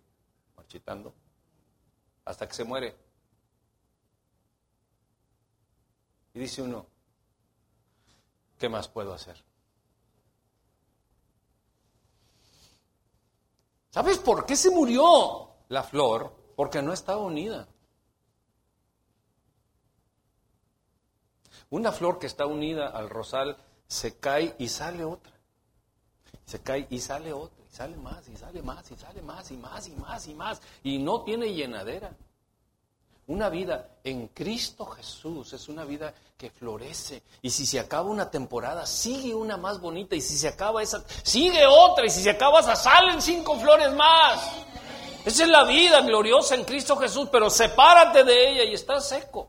[0.57, 1.14] marchitando
[2.26, 2.95] hasta que se muere.
[6.35, 6.87] Y dice uno,
[8.59, 9.43] ¿qué más puedo hacer?
[13.95, 16.34] ¿Sabes por qué se murió la flor?
[16.57, 17.68] Porque no estaba unida.
[21.70, 25.32] Una flor que está unida al rosal se cae y sale otra.
[26.45, 29.57] Se cae y sale otro, y sale más, y sale más, y sale más, y
[29.57, 30.62] más, y más, y más.
[30.82, 32.16] Y no tiene llenadera.
[33.27, 37.22] Una vida en Cristo Jesús es una vida que florece.
[37.41, 40.14] Y si se acaba una temporada, sigue una más bonita.
[40.14, 42.05] Y si se acaba esa, sigue otra.
[42.05, 44.41] Y si se acaba esa, salen cinco flores más.
[45.25, 49.49] Esa es la vida gloriosa en Cristo Jesús, pero sepárate de ella y estás seco.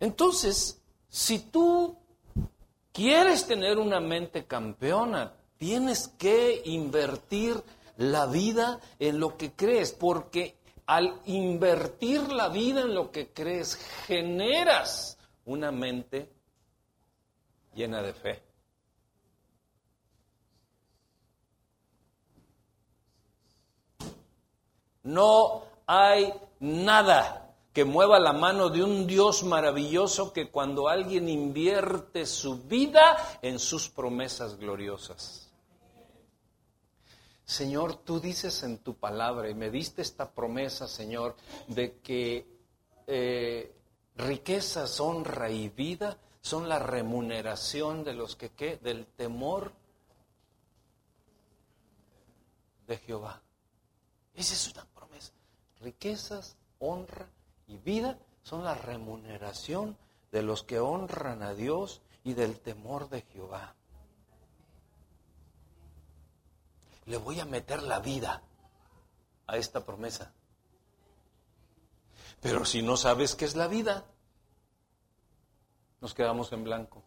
[0.00, 0.80] Entonces,
[1.10, 1.98] si tú
[2.92, 7.62] quieres tener una mente campeona, tienes que invertir
[7.98, 13.76] la vida en lo que crees, porque al invertir la vida en lo que crees,
[14.06, 16.32] generas una mente
[17.74, 18.42] llena de fe.
[25.02, 32.26] No hay nada que mueva la mano de un Dios maravilloso que cuando alguien invierte
[32.26, 35.47] su vida en sus promesas gloriosas.
[37.48, 41.34] Señor, tú dices en tu palabra y me diste esta promesa, Señor,
[41.66, 42.46] de que
[43.06, 43.74] eh,
[44.16, 48.76] riquezas, honra y vida son la remuneración de los que, ¿qué?
[48.76, 49.72] Del temor
[52.86, 53.40] de Jehová.
[54.34, 55.32] Esa es una promesa.
[55.80, 57.30] Riquezas, honra
[57.66, 59.96] y vida son la remuneración
[60.32, 63.74] de los que honran a Dios y del temor de Jehová.
[67.08, 68.42] Le voy a meter la vida
[69.46, 70.32] a esta promesa.
[72.40, 74.04] Pero si no sabes qué es la vida,
[76.00, 77.02] nos quedamos en blanco.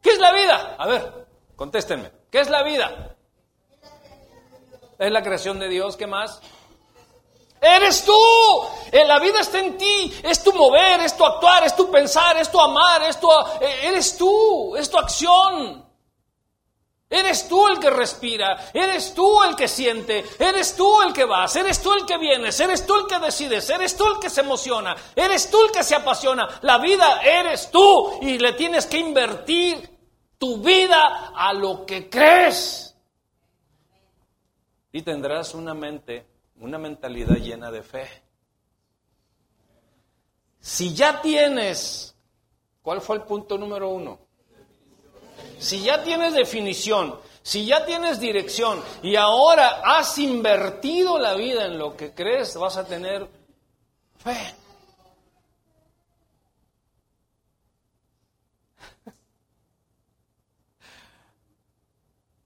[0.00, 0.76] ¿Qué es la vida?
[0.78, 2.10] A ver, contéstenme.
[2.30, 3.16] ¿Qué es la vida?
[4.98, 6.40] Es la creación de Dios, ¿qué más?
[7.60, 8.16] Eres tú.
[8.92, 10.20] Eh, la vida está en ti.
[10.22, 13.28] Es tu mover, es tu actuar, es tu pensar, es tu amar, es tu,
[13.60, 15.84] eh, eres tú, es tu acción.
[17.10, 21.54] Eres tú el que respira, eres tú el que siente, eres tú el que vas,
[21.54, 24.40] eres tú el que vienes, eres tú el que decides, eres tú el que se
[24.40, 26.48] emociona, eres tú el que se apasiona.
[26.62, 29.90] La vida eres tú y le tienes que invertir
[30.38, 32.96] tu vida a lo que crees.
[34.90, 36.26] Y tendrás una mente,
[36.60, 38.08] una mentalidad llena de fe.
[40.58, 42.16] Si ya tienes,
[42.80, 44.23] ¿cuál fue el punto número uno?
[45.58, 51.78] Si ya tienes definición, si ya tienes dirección y ahora has invertido la vida en
[51.78, 53.28] lo que crees, vas a tener
[54.16, 54.54] fe.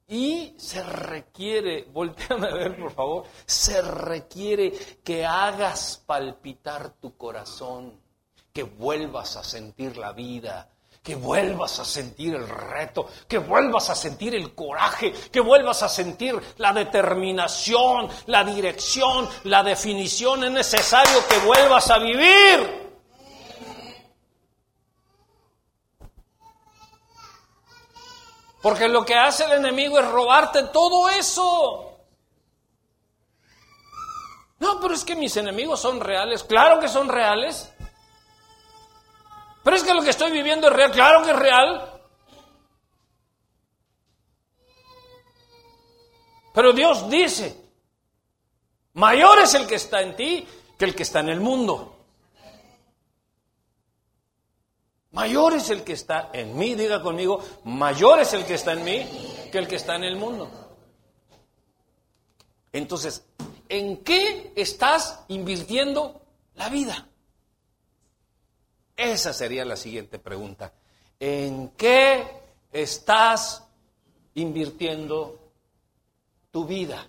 [0.08, 4.72] Y se requiere, volteame a ver por favor, se requiere
[5.04, 8.00] que hagas palpitar tu corazón,
[8.52, 10.70] que vuelvas a sentir la vida,
[11.08, 15.88] que vuelvas a sentir el reto, que vuelvas a sentir el coraje, que vuelvas a
[15.88, 20.44] sentir la determinación, la dirección, la definición.
[20.44, 22.90] Es necesario que vuelvas a vivir.
[28.60, 32.02] Porque lo que hace el enemigo es robarte todo eso.
[34.58, 36.44] No, pero es que mis enemigos son reales.
[36.44, 37.72] Claro que son reales.
[39.68, 42.00] Pero es que lo que estoy viviendo es real, claro que es real.
[46.54, 47.54] Pero Dios dice,
[48.94, 50.48] mayor es el que está en ti
[50.78, 51.98] que el que está en el mundo.
[55.10, 58.84] Mayor es el que está en mí, diga conmigo, mayor es el que está en
[58.84, 59.06] mí
[59.52, 60.50] que el que está en el mundo.
[62.72, 63.22] Entonces,
[63.68, 66.22] ¿en qué estás invirtiendo
[66.54, 67.06] la vida?
[68.98, 70.72] Esa sería la siguiente pregunta.
[71.20, 72.26] ¿En qué
[72.72, 73.62] estás
[74.34, 75.38] invirtiendo
[76.50, 77.06] tu vida?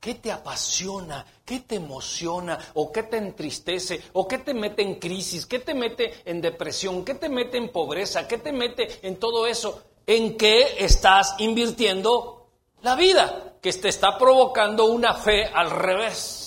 [0.00, 1.24] ¿Qué te apasiona?
[1.44, 2.58] ¿Qué te emociona?
[2.74, 4.02] ¿O qué te entristece?
[4.14, 5.46] ¿O qué te mete en crisis?
[5.46, 7.04] ¿Qué te mete en depresión?
[7.04, 8.26] ¿Qué te mete en pobreza?
[8.26, 9.84] ¿Qué te mete en todo eso?
[10.04, 12.48] ¿En qué estás invirtiendo
[12.82, 13.54] la vida?
[13.62, 16.45] Que te está provocando una fe al revés.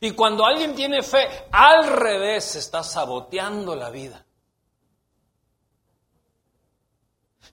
[0.00, 4.26] Y cuando alguien tiene fe, al revés, está saboteando la vida.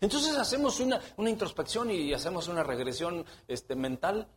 [0.02, 4.28] Entonces hacemos una, introspección y hacemos una regresión este, mental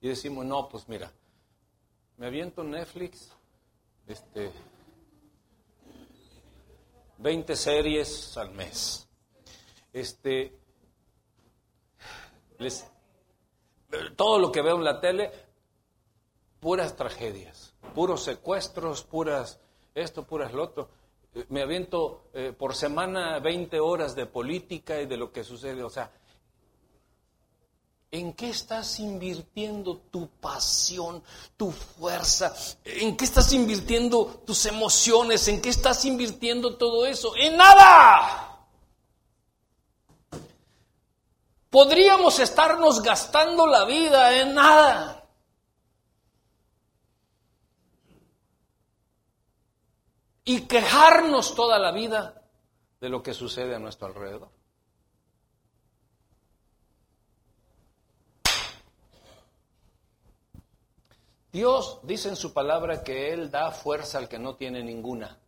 [0.00, 1.12] y decimos, no, pues mira,
[2.16, 3.30] me aviento Netflix,
[4.06, 4.50] este,
[7.18, 9.06] 20 series al mes.
[9.92, 10.58] Este,
[14.16, 15.30] todo lo que veo en la tele,
[16.64, 19.60] puras tragedias, puros secuestros, puras
[19.94, 20.88] esto, puras lo otro.
[21.34, 25.84] eh, me aviento eh, por semana 20 horas de política y de lo que sucede.
[25.84, 26.10] O sea,
[28.10, 31.22] ¿en qué estás invirtiendo tu pasión,
[31.54, 32.54] tu fuerza?
[32.82, 35.46] ¿En qué estás invirtiendo tus emociones?
[35.48, 37.36] ¿En qué estás invirtiendo todo eso?
[37.36, 38.66] En nada.
[41.68, 45.13] Podríamos estarnos gastando la vida en nada.
[50.44, 52.42] Y quejarnos toda la vida
[53.00, 54.50] de lo que sucede a nuestro alrededor.
[61.50, 65.38] Dios dice en su palabra que Él da fuerza al que no tiene ninguna.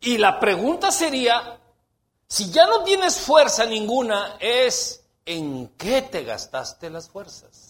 [0.00, 1.58] Y la pregunta sería,
[2.28, 7.65] si ya no tienes fuerza ninguna, es ¿en qué te gastaste las fuerzas?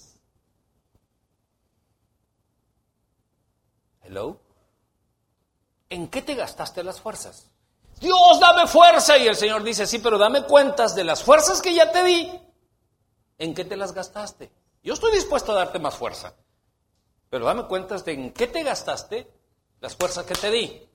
[4.07, 4.41] Hello.
[5.91, 7.51] ¿En qué te gastaste las fuerzas?
[8.01, 9.19] Dios, dame fuerza.
[9.19, 12.41] Y el Señor dice, sí, pero dame cuentas de las fuerzas que ya te di.
[13.39, 14.51] ¿En qué te las gastaste?
[14.83, 16.35] Yo estoy dispuesto a darte más fuerza.
[17.29, 19.29] Pero dame cuentas de en qué te gastaste
[19.81, 20.89] las fuerzas que te di.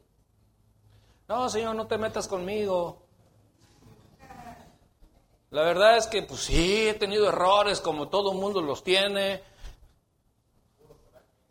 [1.28, 3.06] No, Señor, no te metas conmigo.
[5.50, 9.44] La verdad es que, pues sí, he tenido errores como todo mundo los tiene.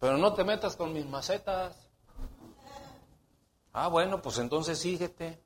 [0.01, 1.77] Pero no te metas con mis macetas.
[3.73, 5.45] Ah, bueno, pues entonces síguete.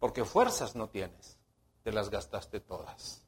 [0.00, 1.38] Porque fuerzas no tienes.
[1.82, 3.22] Te las gastaste todas.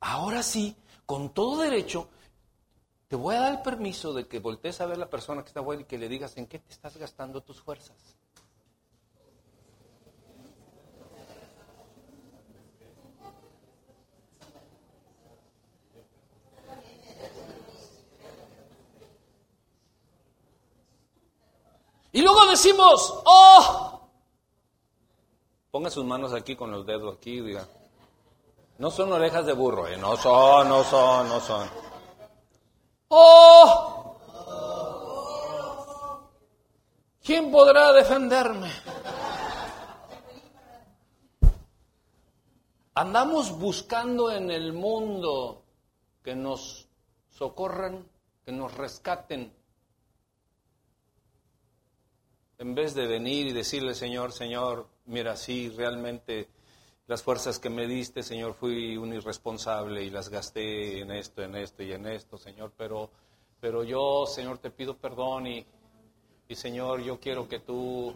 [0.00, 0.76] Ahora sí,
[1.06, 2.08] con todo derecho,
[3.08, 5.48] te voy a dar el permiso de que voltees a ver a la persona que
[5.48, 8.17] está buena y que le digas en qué te estás gastando tus fuerzas.
[22.18, 24.00] Y luego decimos, oh,
[25.70, 27.64] ponga sus manos aquí con los dedos aquí, diga.
[28.78, 29.96] No son orejas de burro, ¿eh?
[29.96, 31.70] no son, no son, no son.
[33.06, 34.16] Oh,
[37.22, 38.72] ¿quién podrá defenderme?
[42.94, 45.62] Andamos buscando en el mundo
[46.24, 46.88] que nos
[47.28, 48.10] socorran,
[48.44, 49.56] que nos rescaten,
[52.58, 56.48] en vez de venir y decirle, Señor, Señor, mira, sí, realmente
[57.06, 61.54] las fuerzas que me diste, Señor, fui un irresponsable y las gasté en esto, en
[61.54, 63.10] esto y en esto, Señor, pero,
[63.60, 65.64] pero yo, Señor, te pido perdón y,
[66.48, 68.12] y Señor, yo quiero que tú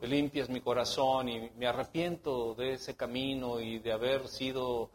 [0.00, 4.88] limpies mi corazón y me arrepiento de ese camino y de haber sido,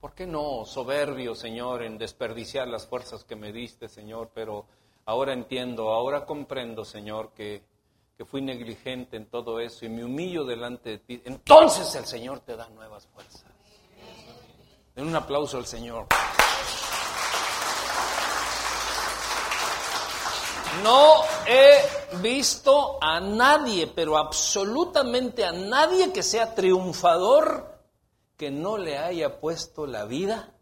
[0.00, 0.64] ¿por qué no?
[0.64, 4.66] Soberbio, Señor, en desperdiciar las fuerzas que me diste, Señor, pero
[5.04, 7.62] ahora entiendo, ahora comprendo, Señor, que
[8.16, 12.40] que fui negligente en todo eso y me humillo delante de ti, entonces el Señor
[12.40, 13.44] te da nuevas fuerzas.
[14.94, 16.06] Den un aplauso al Señor.
[20.82, 27.80] No he visto a nadie, pero absolutamente a nadie que sea triunfador,
[28.36, 30.54] que no le haya puesto la vida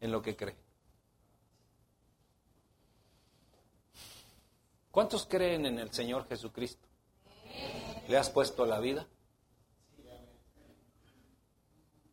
[0.00, 0.59] en lo que cree.
[4.90, 6.86] ¿Cuántos creen en el Señor Jesucristo?
[8.08, 9.06] ¿Le has puesto la vida?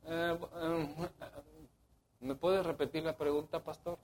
[0.06, 1.10] Eh, eh,
[2.20, 3.98] ¿Me puede repetir la pregunta, pastor?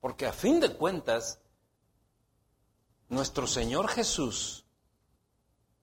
[0.00, 1.40] Porque a fin de cuentas,
[3.08, 4.64] nuestro Señor Jesús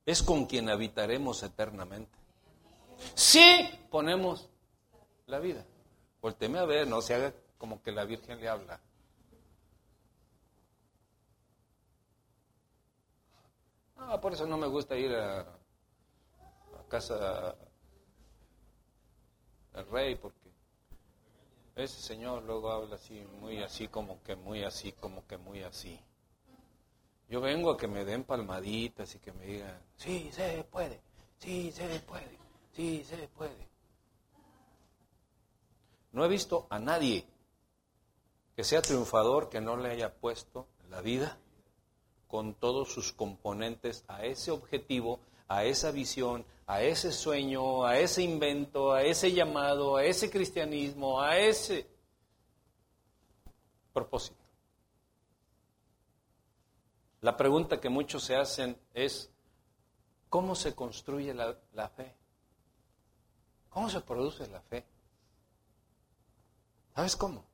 [0.06, 2.18] es con quien habitaremos eternamente.
[3.14, 4.50] Si ponemos
[5.28, 5.66] la vida.
[6.22, 8.80] Volteme a ver, no se haga como que la Virgen le habla.
[13.98, 15.46] Ah, por eso no me gusta ir a,
[16.88, 17.56] casa
[19.74, 20.50] del rey, porque
[21.76, 26.00] ese señor luego habla así, muy así, como que muy así, como que muy así.
[27.28, 31.02] Yo vengo a que me den palmaditas y que me digan, sí, se puede,
[31.40, 32.38] sí, se puede,
[32.72, 33.68] sí, se puede.
[36.14, 37.28] No he visto a nadie
[38.58, 41.38] que sea triunfador, que no le haya puesto la vida
[42.28, 48.24] con todos sus componentes a ese objetivo, a esa visión, a ese sueño, a ese
[48.24, 51.88] invento, a ese llamado, a ese cristianismo, a ese
[53.94, 54.44] propósito.
[57.22, 59.30] La pregunta que muchos se hacen es,
[60.30, 62.12] ¿cómo se construye la, la fe?
[63.70, 64.84] ¿Cómo se produce la fe?
[66.96, 67.46] ¿Sabes cómo?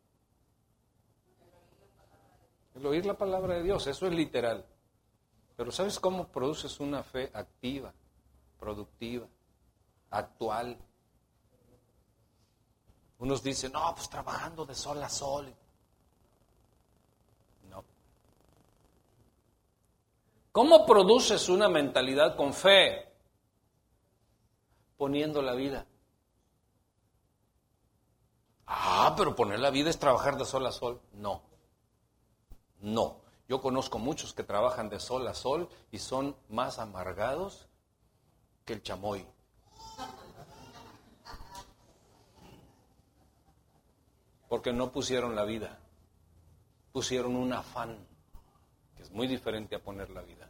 [2.76, 4.66] El oír la palabra de Dios, eso es literal.
[5.56, 7.94] Pero ¿sabes cómo produces una fe activa,
[8.60, 9.28] productiva,
[10.10, 10.78] actual?
[13.20, 15.54] Unos dicen, no, pues trabajando de sol a sol.
[17.70, 17.84] No.
[20.52, 23.14] ¿Cómo produces una mentalidad con fe?
[24.98, 25.86] Poniendo la vida.
[28.66, 31.00] Ah, pero poner la vida es trabajar de sol a sol.
[31.14, 31.53] No.
[32.84, 33.22] No.
[33.48, 37.68] Yo conozco muchos que trabajan de sol a sol y son más amargados
[38.66, 39.26] que el chamoy.
[44.50, 45.80] Porque no pusieron la vida,
[46.92, 48.06] pusieron un afán,
[48.96, 50.50] que es muy diferente a poner la vida.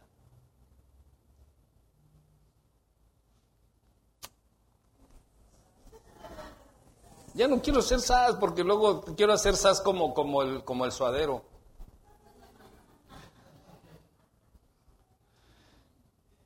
[7.34, 10.92] Ya no quiero ser sas porque luego quiero hacer sas como, como, el, como el
[10.92, 11.53] suadero.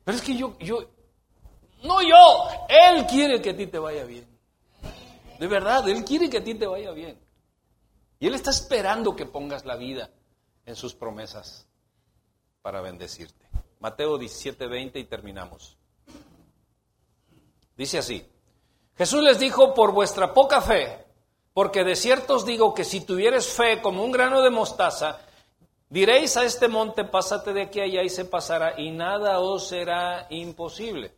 [0.09, 0.88] Pero es que yo, yo,
[1.82, 4.26] no yo, Él quiere que a ti te vaya bien.
[5.38, 7.20] De verdad, Él quiere que a ti te vaya bien.
[8.18, 10.09] Y Él está esperando que pongas la vida
[10.64, 11.66] en sus promesas
[12.62, 13.44] para bendecirte.
[13.80, 15.76] Mateo 17, 20 y terminamos.
[17.76, 18.26] Dice así,
[18.96, 21.04] Jesús les dijo, por vuestra poca fe,
[21.52, 25.20] porque de cierto os digo que si tuvieres fe como un grano de mostaza,
[25.91, 30.26] Diréis a este monte, pásate de aquí allá y se pasará, y nada os será
[30.28, 31.16] imposible.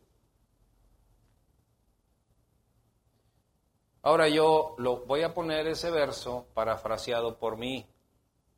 [4.03, 7.85] Ahora yo lo voy a poner ese verso parafraseado por mí,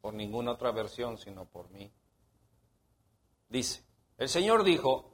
[0.02, 1.92] por ninguna otra versión, sino por mí.
[3.50, 3.84] Dice,
[4.18, 5.12] el Señor dijo,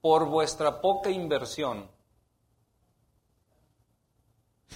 [0.00, 1.90] por vuestra poca inversión,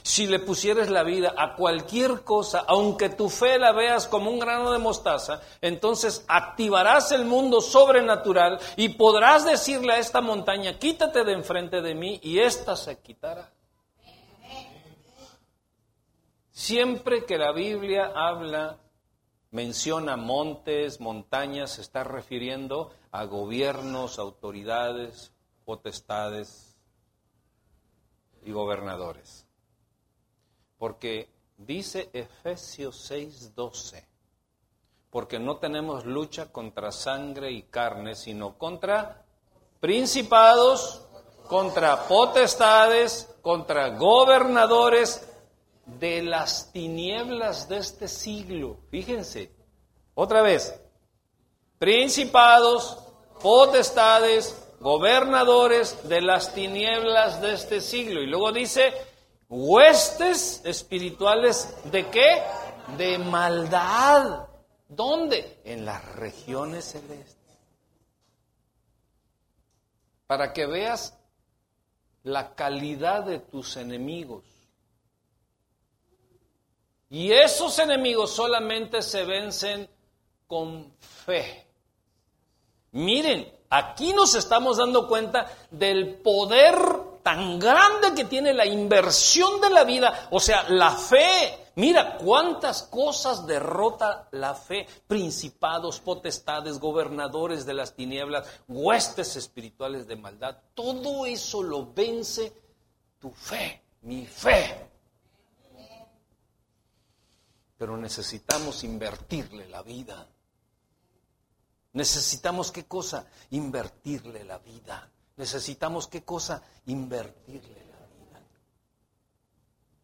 [0.02, 4.38] si le pusieres la vida a cualquier cosa, aunque tu fe la veas como un
[4.38, 11.24] grano de mostaza, entonces activarás el mundo sobrenatural y podrás decirle a esta montaña, quítate
[11.24, 13.52] de enfrente de mí y ésta se quitará.
[16.50, 18.78] Siempre que la Biblia habla,
[19.50, 25.32] menciona montes, montañas, se está refiriendo a gobiernos, autoridades,
[25.64, 26.76] potestades
[28.42, 29.47] y gobernadores.
[30.78, 34.06] Porque dice Efesios 6:12,
[35.10, 39.24] porque no tenemos lucha contra sangre y carne, sino contra
[39.80, 41.02] principados,
[41.48, 45.26] contra potestades, contra gobernadores
[45.86, 48.76] de las tinieblas de este siglo.
[48.90, 49.50] Fíjense,
[50.14, 50.78] otra vez,
[51.78, 52.98] principados,
[53.40, 58.20] potestades, gobernadores de las tinieblas de este siglo.
[58.22, 58.92] Y luego dice,
[59.48, 62.42] huestes espirituales de qué?
[62.96, 64.48] De maldad.
[64.88, 65.60] ¿Dónde?
[65.64, 67.36] En las regiones celestes.
[70.26, 71.18] Para que veas
[72.22, 74.44] la calidad de tus enemigos.
[77.10, 79.88] Y esos enemigos solamente se vencen
[80.46, 81.66] con fe.
[82.92, 86.74] Miren, aquí nos estamos dando cuenta del poder
[87.28, 91.66] tan grande que tiene la inversión de la vida, o sea, la fe.
[91.74, 94.86] Mira cuántas cosas derrota la fe.
[95.06, 100.56] Principados, potestades, gobernadores de las tinieblas, huestes espirituales de maldad.
[100.72, 102.50] Todo eso lo vence
[103.18, 104.88] tu fe, mi fe.
[107.76, 110.26] Pero necesitamos invertirle la vida.
[111.92, 113.26] Necesitamos qué cosa?
[113.50, 115.10] Invertirle la vida.
[115.38, 116.62] Necesitamos qué cosa?
[116.86, 118.40] Invertirle la vida.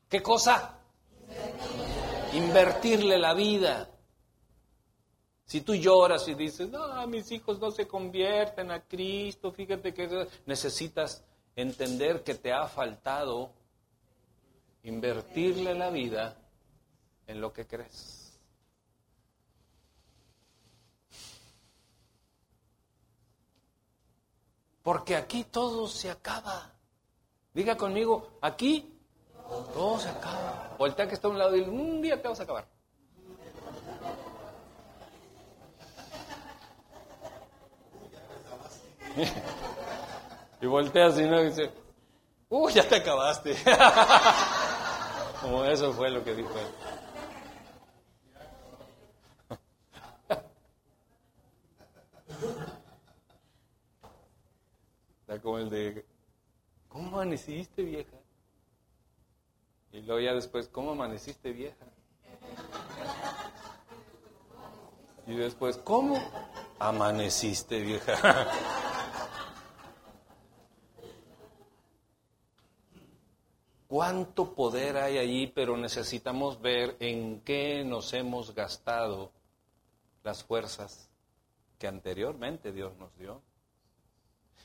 [0.09, 0.78] ¿Qué cosa?
[2.32, 3.91] Invertirle, la vida.
[5.45, 10.28] Si tú lloras y dices, no, mis hijos no se convierten a Cristo, fíjate que
[10.47, 11.24] necesitas
[11.57, 13.51] entender que te ha faltado
[14.85, 16.37] invertirle la vida
[17.26, 18.24] en lo que crees.
[24.85, 26.70] Porque aquí todo se acaba.
[27.55, 28.95] Diga conmigo, aquí
[29.72, 30.76] todo se acaba.
[30.78, 32.66] Voltea que está a un lado y un día te vas a acabar.
[40.61, 41.41] y voltea así, ¿no?
[41.41, 41.70] Y dice,
[42.51, 43.57] uy, ya te acabaste.
[45.41, 46.93] Como eso fue lo que dijo él.
[55.41, 56.05] Como el de,
[56.89, 58.16] ¿cómo amaneciste, vieja?
[59.93, 61.87] Y luego ya después, ¿cómo amaneciste vieja?
[65.26, 66.20] Y después, ¿cómo
[66.78, 68.49] amaneciste vieja?
[73.87, 75.47] ¿Cuánto poder hay ahí?
[75.47, 79.30] Pero necesitamos ver en qué nos hemos gastado
[80.24, 81.09] las fuerzas
[81.78, 83.41] que anteriormente Dios nos dio.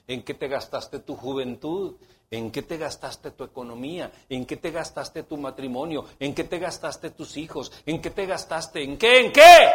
[0.08, 1.96] ¿En qué te gastaste tu juventud?
[2.32, 4.12] ¿En qué te gastaste tu economía?
[4.30, 6.06] ¿En qué te gastaste tu matrimonio?
[6.20, 7.72] ¿En qué te gastaste tus hijos?
[7.86, 8.84] ¿En qué te gastaste?
[8.84, 9.20] ¿En qué?
[9.26, 9.70] ¿En qué?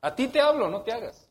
[0.00, 1.25] A ti te hablo, no te hagas.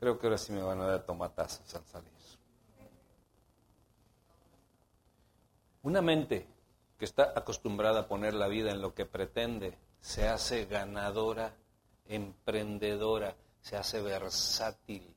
[0.00, 2.10] Creo que ahora sí me van a dar tomatazos al salir.
[5.82, 6.46] Una mente
[6.98, 11.54] que está acostumbrada a poner la vida en lo que pretende, se hace ganadora,
[12.06, 15.14] emprendedora, se hace versátil.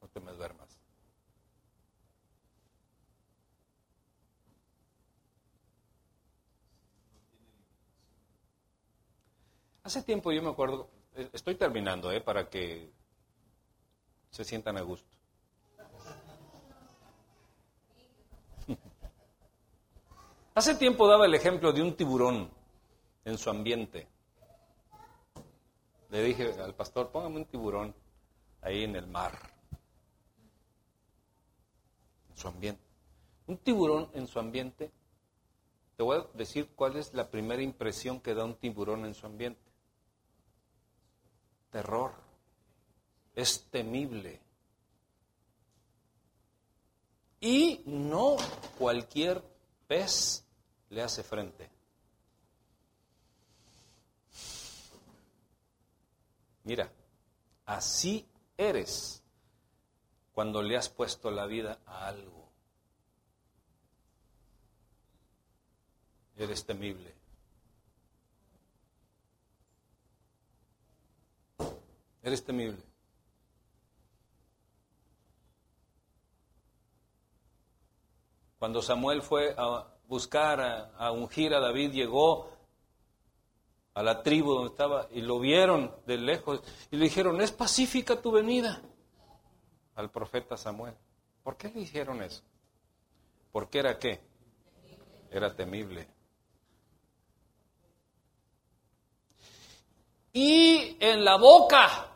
[0.00, 0.78] No te me duermas.
[9.84, 12.90] Hace tiempo yo me acuerdo, eh, estoy terminando, eh, para que
[14.30, 15.14] se sientan a gusto.
[20.54, 22.50] Hace tiempo daba el ejemplo de un tiburón
[23.26, 24.08] en su ambiente.
[26.08, 27.94] Le dije al pastor, póngame un tiburón
[28.62, 29.38] ahí en el mar,
[32.30, 32.82] en su ambiente.
[33.48, 34.90] Un tiburón en su ambiente,
[35.98, 39.26] te voy a decir cuál es la primera impresión que da un tiburón en su
[39.26, 39.63] ambiente
[41.74, 42.12] terror,
[43.34, 44.40] es temible.
[47.40, 48.36] Y no
[48.78, 49.42] cualquier
[49.88, 50.44] pez
[50.90, 51.68] le hace frente.
[56.62, 56.92] Mira,
[57.66, 58.24] así
[58.56, 59.20] eres
[60.32, 62.52] cuando le has puesto la vida a algo.
[66.36, 67.13] Eres temible.
[72.24, 72.82] Eres temible.
[78.58, 80.58] Cuando Samuel fue a buscar,
[80.96, 82.48] a, ungir a David, llegó
[83.92, 88.20] a la tribu donde estaba y lo vieron de lejos y le dijeron, es pacífica
[88.22, 88.80] tu venida
[89.94, 90.94] al profeta Samuel.
[91.42, 92.42] ¿Por qué le dijeron eso?
[93.52, 94.18] Porque era qué?
[95.30, 96.08] Era temible.
[100.32, 102.13] Y en la boca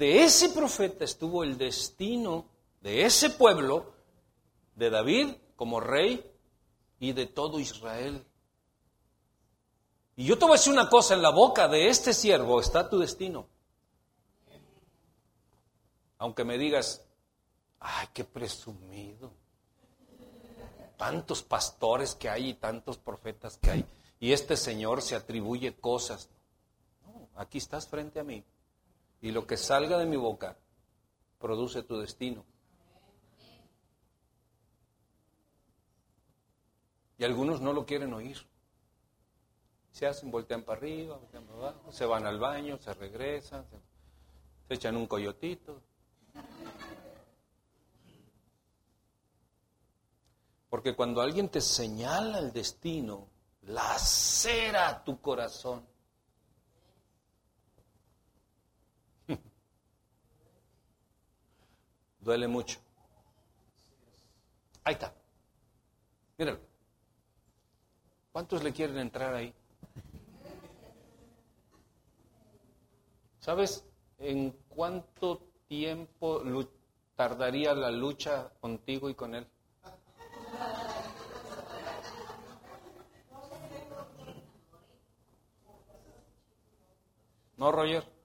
[0.00, 2.46] de ese profeta estuvo el destino
[2.80, 3.92] de ese pueblo,
[4.74, 6.24] de David como rey
[6.98, 8.24] y de todo Israel.
[10.16, 12.88] Y yo te voy a decir una cosa, en la boca de este siervo está
[12.88, 13.46] tu destino.
[16.16, 17.04] Aunque me digas,
[17.78, 19.30] ay, qué presumido.
[20.96, 23.84] Tantos pastores que hay y tantos profetas que hay.
[24.18, 26.30] Y este Señor se atribuye cosas.
[27.04, 28.42] No, aquí estás frente a mí.
[29.20, 30.56] Y lo que salga de mi boca
[31.38, 32.44] produce tu destino.
[37.20, 38.38] Y algunos no lo quieren oír.
[39.92, 44.74] Se hacen, voltean para arriba, voltean para abajo, se van al baño, se regresan, se,
[44.74, 45.82] echan un coyotito.
[50.70, 53.28] Porque cuando alguien te señala el destino,
[53.62, 55.84] lacera tu corazón.
[62.20, 62.78] Duele mucho.
[64.84, 65.14] Ahí está.
[66.36, 66.60] Míralo.
[68.32, 69.54] ¿Cuántos le quieren entrar ahí?
[73.40, 73.84] ¿Sabes
[74.18, 76.42] en cuánto tiempo
[77.16, 79.46] tardaría la lucha contigo y con él?
[87.56, 88.19] ¿No, Roger?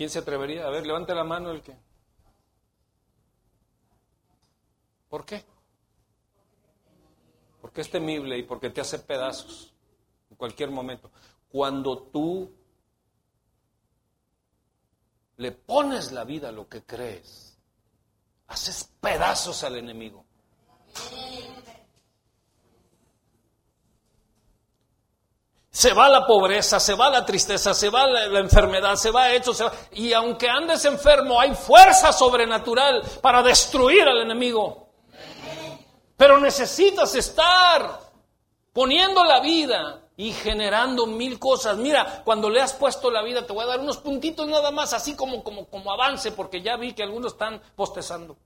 [0.00, 0.66] ¿Quién se atrevería?
[0.66, 1.76] A ver, levante la mano el que.
[5.10, 5.44] ¿Por qué?
[7.60, 9.74] Porque es temible y porque te hace pedazos
[10.30, 11.10] en cualquier momento.
[11.50, 12.50] Cuando tú
[15.36, 17.58] le pones la vida a lo que crees,
[18.46, 20.24] haces pedazos al enemigo.
[25.80, 29.54] Se va la pobreza, se va la tristeza, se va la, enfermedad, se va eso,
[29.54, 29.72] se va.
[29.92, 34.90] Y aunque andes enfermo, hay fuerza sobrenatural para destruir al enemigo.
[36.18, 37.98] Pero necesitas estar
[38.74, 41.78] poniendo la vida y generando mil cosas.
[41.78, 44.92] Mira, cuando le has puesto la vida, te voy a dar unos puntitos nada más,
[44.92, 48.36] así como, como, como avance, porque ya vi que algunos están postezando.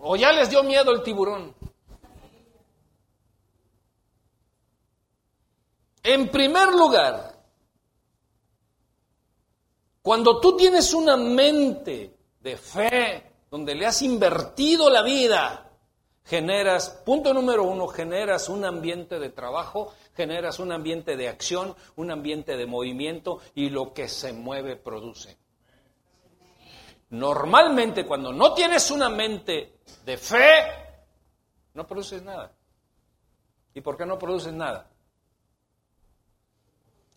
[0.00, 1.54] O ya les dio miedo el tiburón.
[6.08, 7.34] En primer lugar,
[10.02, 15.68] cuando tú tienes una mente de fe, donde le has invertido la vida,
[16.24, 22.12] generas, punto número uno, generas un ambiente de trabajo, generas un ambiente de acción, un
[22.12, 25.36] ambiente de movimiento y lo que se mueve produce.
[27.10, 30.66] Normalmente cuando no tienes una mente de fe,
[31.74, 32.52] no produces nada.
[33.74, 34.88] ¿Y por qué no produces nada?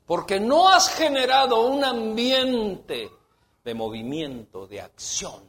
[0.09, 3.11] Porque no has generado un ambiente
[3.63, 5.47] de movimiento, de acción.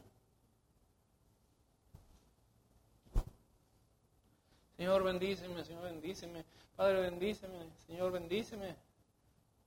[4.77, 6.45] Señor, bendíceme, Señor, bendíceme.
[6.75, 7.57] Padre, bendíceme.
[7.87, 8.75] Señor, bendíceme.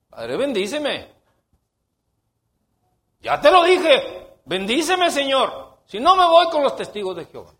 [0.09, 1.09] Padre, bendíceme.
[3.19, 4.37] Ya te lo dije.
[4.45, 5.79] Bendíceme, Señor.
[5.87, 7.51] Si no, me voy con los testigos de Jehová.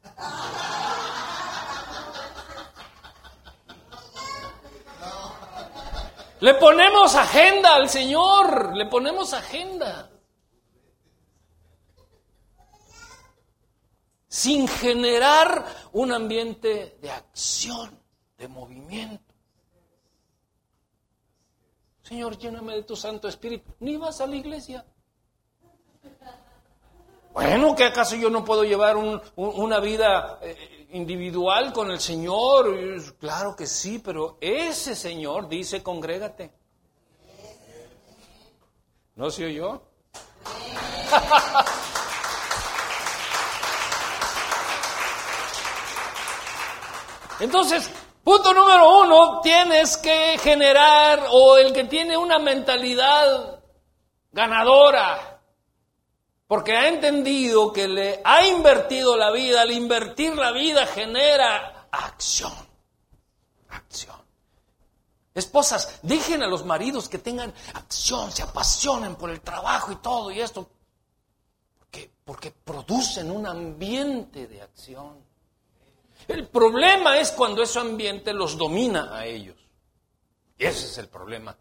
[6.45, 8.75] Le ponemos agenda al Señor.
[8.75, 10.11] Le ponemos agenda.
[14.27, 17.97] sin generar un ambiente de acción,
[18.37, 19.33] de movimiento.
[22.03, 23.73] Señor, lléname de tu Santo Espíritu.
[23.79, 24.85] Ni vas a la iglesia.
[27.31, 33.15] Bueno, ¿que acaso yo no puedo llevar una vida eh, individual con el Señor?
[33.19, 36.51] Claro que sí, pero ese Señor dice, congrégate.
[39.15, 39.83] ¿No se oyó?
[47.39, 47.89] Entonces,
[48.23, 53.59] punto número uno, tienes que generar, o el que tiene una mentalidad
[54.31, 55.34] ganadora,
[56.47, 62.53] porque ha entendido que le ha invertido la vida, al invertir la vida genera acción,
[63.69, 64.15] acción.
[65.33, 70.31] Esposas, dejen a los maridos que tengan acción, se apasionen por el trabajo y todo
[70.31, 70.69] y esto,
[71.77, 75.25] porque, porque producen un ambiente de acción.
[76.27, 79.57] El problema es cuando ese ambiente los domina a ellos.
[80.57, 81.55] Ese es el problema.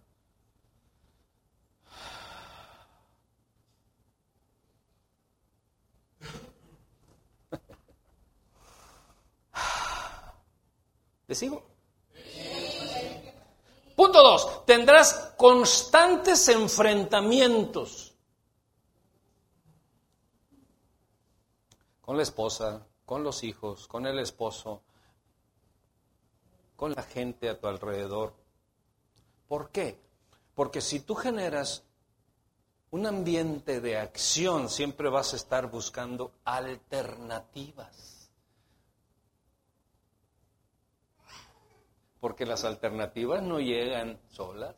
[11.26, 11.62] ¿Le sigo?
[13.96, 18.14] Punto dos, tendrás constantes enfrentamientos
[22.00, 24.82] con la esposa, con los hijos, con el esposo,
[26.76, 28.34] con la gente a tu alrededor.
[29.48, 29.98] ¿Por qué?
[30.54, 31.84] Porque si tú generas
[32.90, 38.13] un ambiente de acción, siempre vas a estar buscando alternativas.
[42.24, 44.74] Porque las alternativas no llegan solas.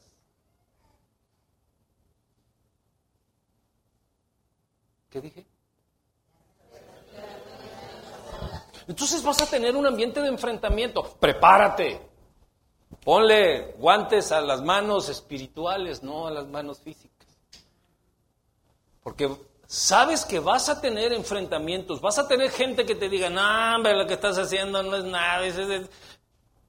[5.08, 5.46] ¿Qué dije?
[8.88, 11.04] Entonces vas a tener un ambiente de enfrentamiento.
[11.20, 12.00] Prepárate.
[13.04, 17.28] Ponle guantes a las manos espirituales, no a las manos físicas.
[19.04, 19.30] Porque
[19.68, 23.94] sabes que vas a tener enfrentamientos, vas a tener gente que te diga, no, hombre,
[23.94, 25.56] lo que estás haciendo no es nada, es,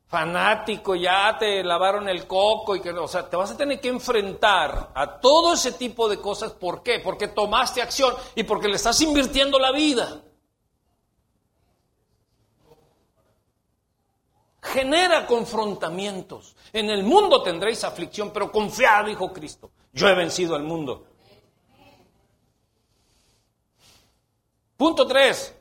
[0.07, 3.89] fanático, ya te lavaron el coco y que, o sea, te vas a tener que
[3.89, 6.53] enfrentar a todo ese tipo de cosas.
[6.53, 6.99] ¿Por qué?
[6.99, 10.21] Porque tomaste acción y porque le estás invirtiendo la vida.
[14.67, 16.55] genera confrontamientos.
[16.73, 19.71] En el mundo tendréis aflicción, pero confiad, dijo Cristo.
[19.93, 21.05] Yo he vencido al mundo.
[24.75, 25.55] Punto 3.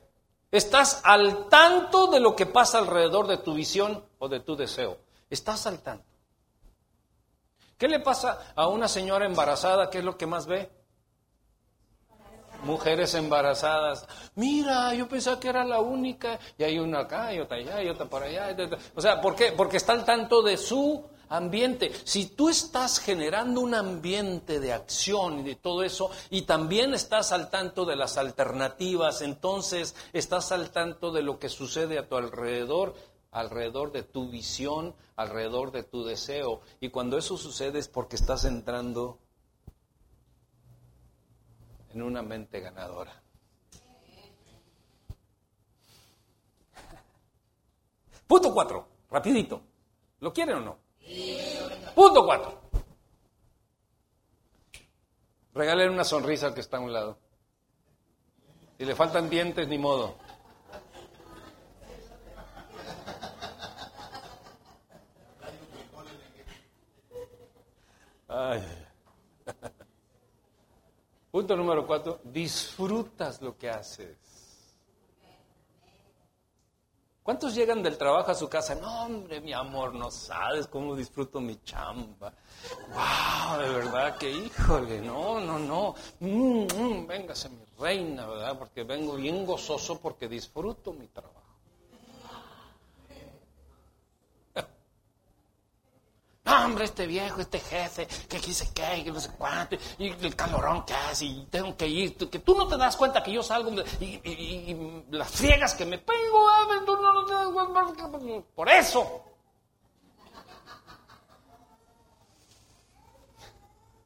[0.51, 4.97] Estás al tanto de lo que pasa alrededor de tu visión o de tu deseo.
[5.29, 6.05] Estás al tanto.
[7.77, 9.89] ¿Qué le pasa a una señora embarazada?
[9.89, 10.69] ¿Qué es lo que más ve?
[12.63, 14.07] mujeres embarazadas.
[14.35, 17.89] Mira, yo pensaba que era la única, y hay una acá, y otra allá, y
[17.89, 18.55] otra por allá.
[18.95, 19.51] O sea, ¿por qué?
[19.51, 21.91] Porque está al tanto de su ambiente.
[22.03, 27.31] Si tú estás generando un ambiente de acción y de todo eso, y también estás
[27.31, 32.15] al tanto de las alternativas, entonces estás al tanto de lo que sucede a tu
[32.15, 32.95] alrededor,
[33.37, 36.61] alrededor de tu visión, alrededor de tu deseo.
[36.79, 39.19] Y cuando eso sucede es porque estás entrando
[41.93, 43.21] en una mente ganadora.
[48.27, 49.61] Punto cuatro, rapidito.
[50.19, 50.79] ¿Lo quieren o no?
[51.93, 52.59] Punto cuatro.
[55.53, 57.19] Regalen una sonrisa al que está a un lado.
[58.77, 60.15] Si le faltan dientes, ni modo.
[71.31, 74.17] Punto número cuatro, disfrutas lo que haces.
[77.27, 78.73] ¿Cuántos llegan del trabajo a su casa?
[78.75, 82.31] No, hombre, mi amor, no sabes cómo disfruto mi chamba.
[82.87, 85.93] Wow, de verdad que híjole, no, no, no.
[86.21, 88.57] Mm, mm, véngase mi reina, ¿verdad?
[88.57, 91.46] Porque vengo bien gozoso porque disfruto mi trabajo.
[96.47, 100.33] No, hombre, este viejo, este jefe, que quise qué, que no sé cuánto, y el
[100.33, 103.43] calorón que hace, y tengo que ir, que tú no te das cuenta que yo
[103.43, 103.69] salgo,
[103.99, 106.47] y, las friegas que me pego,
[108.55, 109.23] por eso.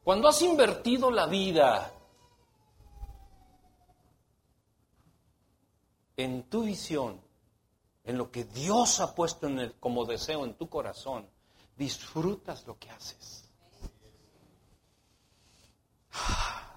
[0.04, 1.94] Cuando has invertido la vida
[6.18, 7.22] en tu visión,
[8.04, 11.30] en lo que Dios ha puesto en el, como deseo en tu corazón,
[11.82, 13.50] disfrutas lo que haces.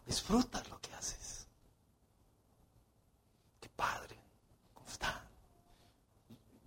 [0.07, 1.47] Disfrutas lo que haces.
[3.61, 4.19] Qué padre.
[4.73, 5.23] ¿Cómo está?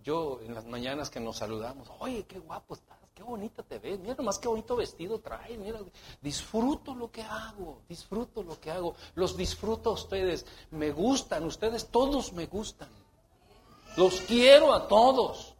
[0.04, 3.98] Yo en las mañanas que nos saludamos, oye, qué guapo estás, qué bonita te ves,
[3.98, 5.80] mira nomás qué bonito vestido traes, mira,
[6.20, 11.88] disfruto lo que hago, disfruto lo que hago, los disfruto a ustedes, me gustan, ustedes
[11.88, 12.88] todos me gustan,
[13.96, 15.57] los quiero a todos.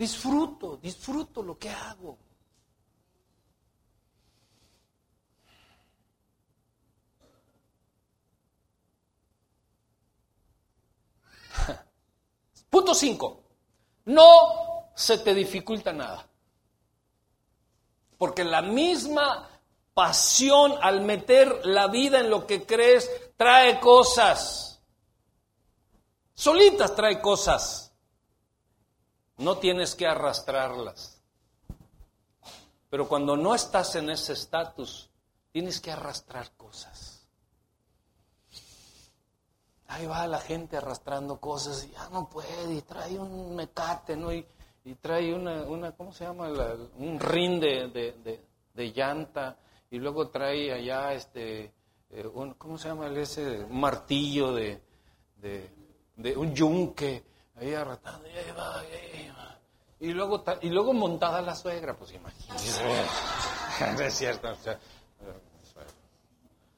[0.00, 2.16] Disfruto, disfruto lo que hago.
[12.70, 13.42] Punto 5.
[14.06, 16.26] No se te dificulta nada.
[18.16, 19.50] Porque la misma
[19.92, 24.80] pasión al meter la vida en lo que crees trae cosas.
[26.32, 27.89] Solitas trae cosas.
[29.40, 31.18] No tienes que arrastrarlas.
[32.90, 35.08] Pero cuando no estás en ese estatus,
[35.50, 37.26] tienes que arrastrar cosas.
[39.86, 44.32] Ahí va la gente arrastrando cosas y ya no puede, y trae un mecate, ¿no?
[44.32, 44.46] Y,
[45.00, 46.48] trae una, una, ¿cómo se llama?
[46.98, 48.40] un rin de,
[48.94, 49.56] llanta,
[49.90, 51.72] y luego trae allá, este,
[52.10, 53.64] eh, ¿cómo se llama ese?
[53.64, 54.80] Un martillo de,
[55.36, 57.24] de, un yunque,
[57.56, 59.29] ahí arrastrando, y ahí va, ahí.
[60.00, 63.04] Y luego, y luego montada la suegra, pues imagínese.
[64.06, 64.48] es cierto.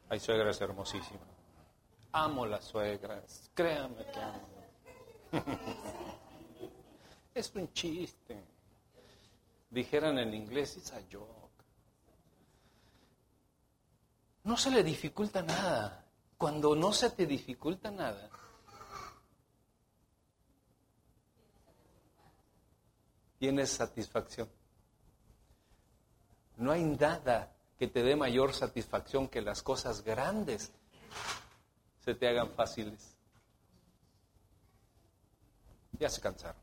[0.09, 1.29] hay suegras hermosísimas.
[2.11, 4.53] Amo las suegras, créanme que amo.
[7.35, 8.45] es un chiste.
[9.71, 11.41] Dijeran en inglés, it's a joke.
[14.45, 16.05] No se le dificulta nada.
[16.37, 18.29] Cuando no se te dificulta nada,
[23.43, 24.49] tienes satisfacción.
[26.59, 30.71] No hay nada que te dé mayor satisfacción que las cosas grandes
[32.05, 33.17] se te hagan fáciles.
[35.99, 36.63] Ya se cansaron.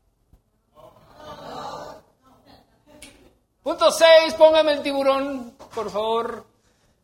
[3.62, 6.46] Punto 6, póngame el tiburón, por favor.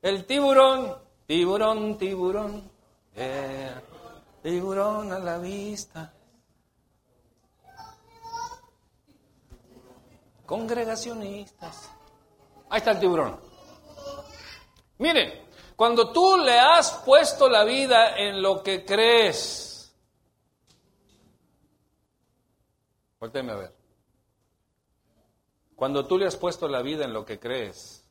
[0.00, 0.96] El tiburón,
[1.26, 2.70] tiburón, tiburón.
[3.14, 3.74] Eh,
[4.42, 6.14] tiburón a la vista.
[10.46, 11.90] Congregacionistas.
[12.70, 13.40] Ahí está el tiburón.
[14.98, 19.76] Miren, cuando tú le has puesto la vida en lo que crees,
[23.18, 23.74] Vuélteme a ver.
[25.74, 28.04] Cuando tú le has puesto la vida en lo que crees,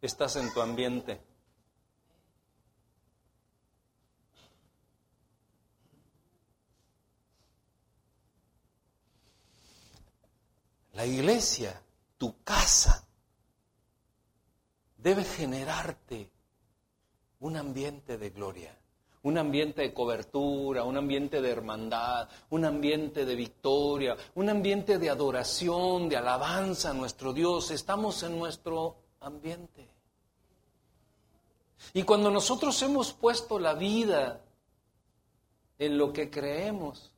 [0.00, 1.20] estás en tu ambiente.
[10.94, 11.82] La iglesia,
[12.16, 13.04] tu casa,
[14.96, 16.30] debe generarte
[17.40, 18.78] un ambiente de gloria,
[19.22, 25.10] un ambiente de cobertura, un ambiente de hermandad, un ambiente de victoria, un ambiente de
[25.10, 27.72] adoración, de alabanza a nuestro Dios.
[27.72, 29.90] Estamos en nuestro ambiente.
[31.92, 34.42] Y cuando nosotros hemos puesto la vida
[35.78, 37.10] en lo que creemos,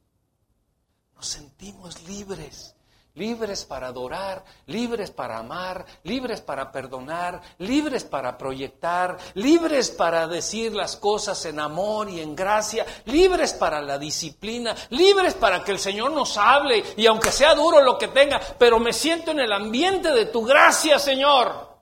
[1.14, 2.75] nos sentimos libres
[3.16, 10.72] libres para adorar, libres para amar, libres para perdonar, libres para proyectar, libres para decir
[10.74, 15.78] las cosas en amor y en gracia, libres para la disciplina, libres para que el
[15.78, 19.52] Señor nos hable y aunque sea duro lo que tenga, pero me siento en el
[19.52, 21.76] ambiente de tu gracia, Señor.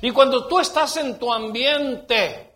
[0.00, 2.54] Y cuando tú estás en tu ambiente,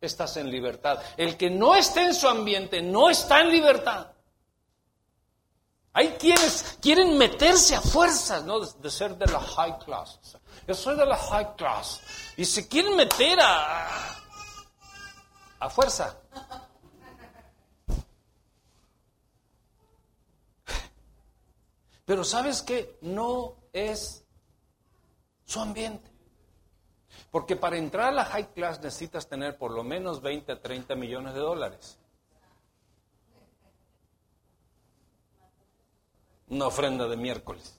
[0.00, 1.00] estás en libertad.
[1.16, 4.09] El que no esté en su ambiente no está en libertad.
[5.92, 8.60] Hay quienes quieren meterse a fuerzas, ¿no?
[8.60, 10.20] De, ser de la high class.
[10.66, 12.00] Yo soy de la high class.
[12.36, 14.16] Y se quieren meter a,
[15.58, 16.16] a fuerza.
[22.04, 24.24] Pero sabes que no es
[25.44, 26.10] su ambiente.
[27.30, 30.94] Porque para entrar a la high class necesitas tener por lo menos 20 a 30
[30.94, 31.99] millones de dólares.
[36.50, 37.76] Una ofrenda de miércoles.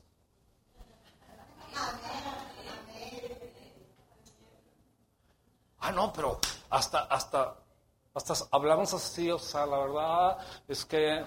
[5.79, 7.57] Ah, no, pero hasta, hasta,
[8.13, 11.25] hasta hablamos así, o sea, la verdad es que,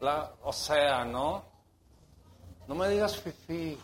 [0.00, 1.44] la, o sea, ¿no?
[2.68, 3.78] No me digas fifi.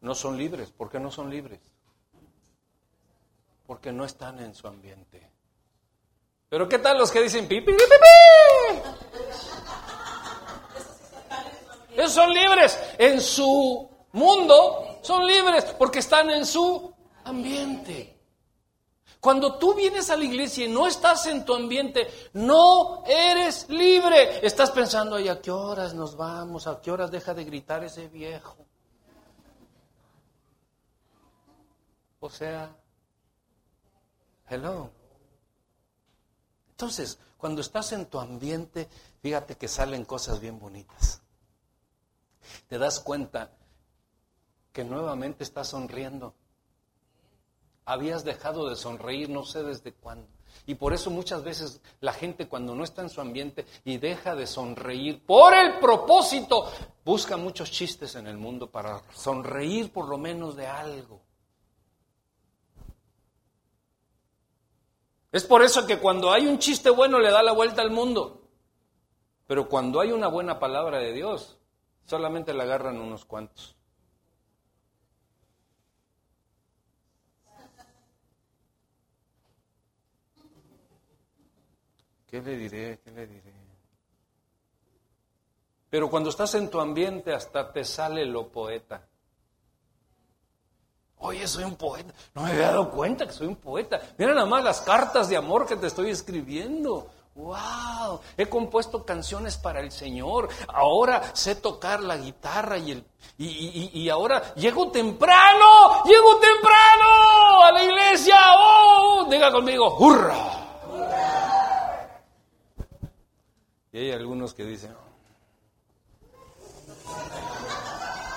[0.00, 0.70] No son libres.
[0.70, 1.71] ¿Por qué no son libres?
[3.72, 5.32] Porque no están en su ambiente.
[6.50, 8.90] Pero ¿qué tal los que dicen pipi, pipi, pipi?
[11.96, 12.78] Esos son libres.
[12.98, 16.92] En su mundo son libres porque están en su
[17.24, 18.20] ambiente.
[19.18, 24.46] Cuando tú vienes a la iglesia y no estás en tu ambiente, no eres libre.
[24.46, 26.66] Estás pensando, ¿y a qué horas nos vamos?
[26.66, 28.54] ¿A qué horas deja de gritar ese viejo?
[32.20, 32.76] O sea,
[34.48, 34.90] Hello.
[36.70, 38.88] Entonces, cuando estás en tu ambiente,
[39.20, 41.22] fíjate que salen cosas bien bonitas.
[42.68, 43.52] Te das cuenta
[44.72, 46.34] que nuevamente estás sonriendo.
[47.84, 50.28] Habías dejado de sonreír no sé desde cuándo.
[50.66, 54.34] Y por eso muchas veces la gente cuando no está en su ambiente y deja
[54.34, 56.70] de sonreír por el propósito,
[57.04, 61.20] busca muchos chistes en el mundo para sonreír por lo menos de algo.
[65.32, 68.42] Es por eso que cuando hay un chiste bueno le da la vuelta al mundo.
[69.46, 71.58] Pero cuando hay una buena palabra de Dios,
[72.04, 73.74] solamente la agarran unos cuantos.
[82.28, 83.00] ¿Qué le diré?
[83.02, 83.52] ¿Qué le diré?
[85.90, 89.06] Pero cuando estás en tu ambiente hasta te sale lo poeta.
[91.22, 92.12] Oye, soy un poeta.
[92.34, 94.00] No me había dado cuenta que soy un poeta.
[94.18, 97.10] Mira nada más las cartas de amor que te estoy escribiendo.
[97.36, 98.20] ¡Wow!
[98.36, 100.48] He compuesto canciones para el Señor.
[100.66, 103.04] Ahora sé tocar la guitarra y, el,
[103.38, 106.02] y, ahora llego temprano.
[106.04, 108.36] Llego temprano a la iglesia.
[108.58, 109.26] ¡Oh!
[109.30, 110.34] Diga conmigo, ¡hurra!
[113.92, 114.92] Y hay algunos que dicen,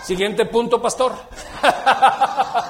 [0.06, 1.14] Siguiente punto, pastor.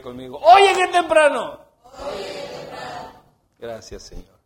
[0.00, 1.60] Diga conmigo, oye, qué temprano.
[3.58, 4.40] Gracias, Señor.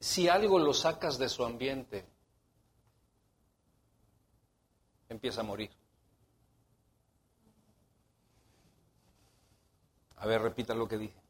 [0.00, 2.04] Si algo lo sacas de su ambiente,
[5.08, 5.70] empieza a morir.
[10.16, 11.21] A ver, repita lo que dije.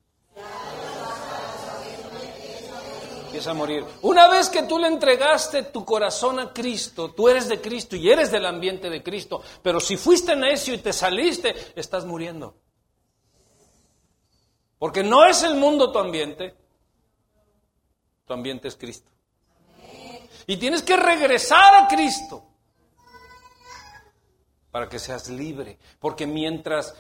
[3.32, 3.82] Empieza a morir.
[4.02, 8.10] Una vez que tú le entregaste tu corazón a Cristo, tú eres de Cristo y
[8.10, 12.54] eres del ambiente de Cristo, pero si fuiste necio y te saliste, estás muriendo.
[14.78, 16.54] Porque no es el mundo tu ambiente,
[18.26, 19.10] tu ambiente es Cristo.
[20.46, 22.44] Y tienes que regresar a Cristo
[24.70, 25.78] para que seas libre.
[25.98, 26.94] Porque mientras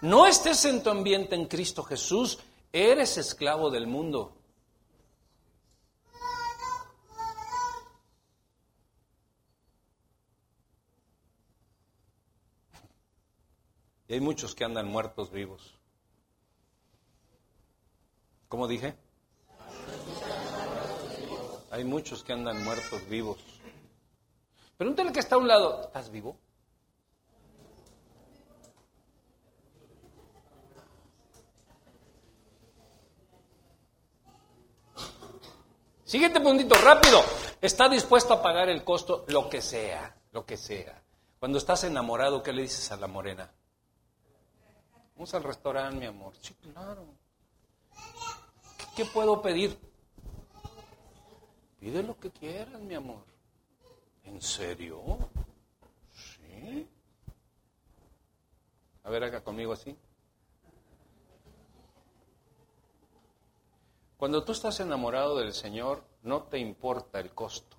[0.00, 2.40] no estés en tu ambiente en Cristo Jesús,
[2.72, 4.35] eres esclavo del mundo.
[14.08, 15.74] Y hay muchos que andan muertos vivos.
[18.48, 18.94] ¿Cómo dije?
[21.70, 23.38] Hay muchos que andan muertos vivos.
[24.76, 26.38] Pregúntale que está a un lado, ¿estás vivo?
[36.04, 37.20] Siguiente puntito, rápido.
[37.60, 41.02] Está dispuesto a pagar el costo, lo que sea, lo que sea.
[41.40, 43.50] Cuando estás enamorado, ¿qué le dices a la morena?
[45.16, 46.34] Vamos al restaurante, mi amor.
[46.42, 47.06] Sí, claro.
[48.94, 49.78] ¿Qué, puedo pedir?
[51.80, 53.24] Pide lo que quieras, mi amor.
[54.24, 55.02] ¿En serio?
[56.12, 56.86] Sí.
[59.04, 59.96] A ver, acá conmigo así.
[64.18, 67.75] Cuando tú estás enamorado del Señor, no te importa el costo.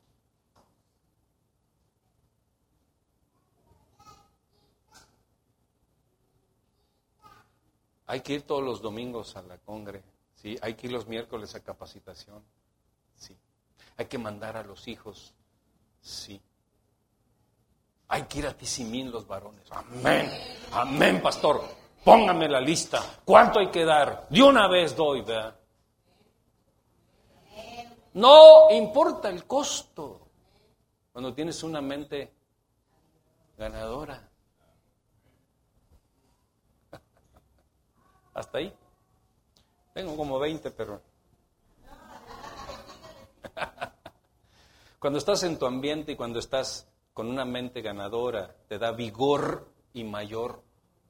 [8.07, 10.01] Hay que ir todos los domingos a la congre,
[10.35, 10.57] ¿sí?
[10.61, 12.41] Hay que ir los miércoles a capacitación,
[13.15, 13.35] sí.
[13.97, 15.33] Hay que mandar a los hijos,
[16.01, 16.41] sí.
[18.07, 19.69] Hay que ir a Tizimín los varones.
[19.71, 20.31] Amén,
[20.71, 21.61] amén, pastor.
[22.05, 23.03] Póngame la lista.
[23.25, 24.27] ¿Cuánto hay que dar?
[24.29, 25.59] De una vez doy, ¿verdad?
[28.13, 30.29] No importa el costo
[31.11, 32.33] cuando tienes una mente
[33.57, 34.29] ganadora.
[38.37, 38.71] Hasta ahí.
[39.95, 41.01] Tengo como 20, pero...
[44.99, 49.67] Cuando estás en tu ambiente y cuando estás con una mente ganadora, te da vigor
[49.93, 50.61] y mayor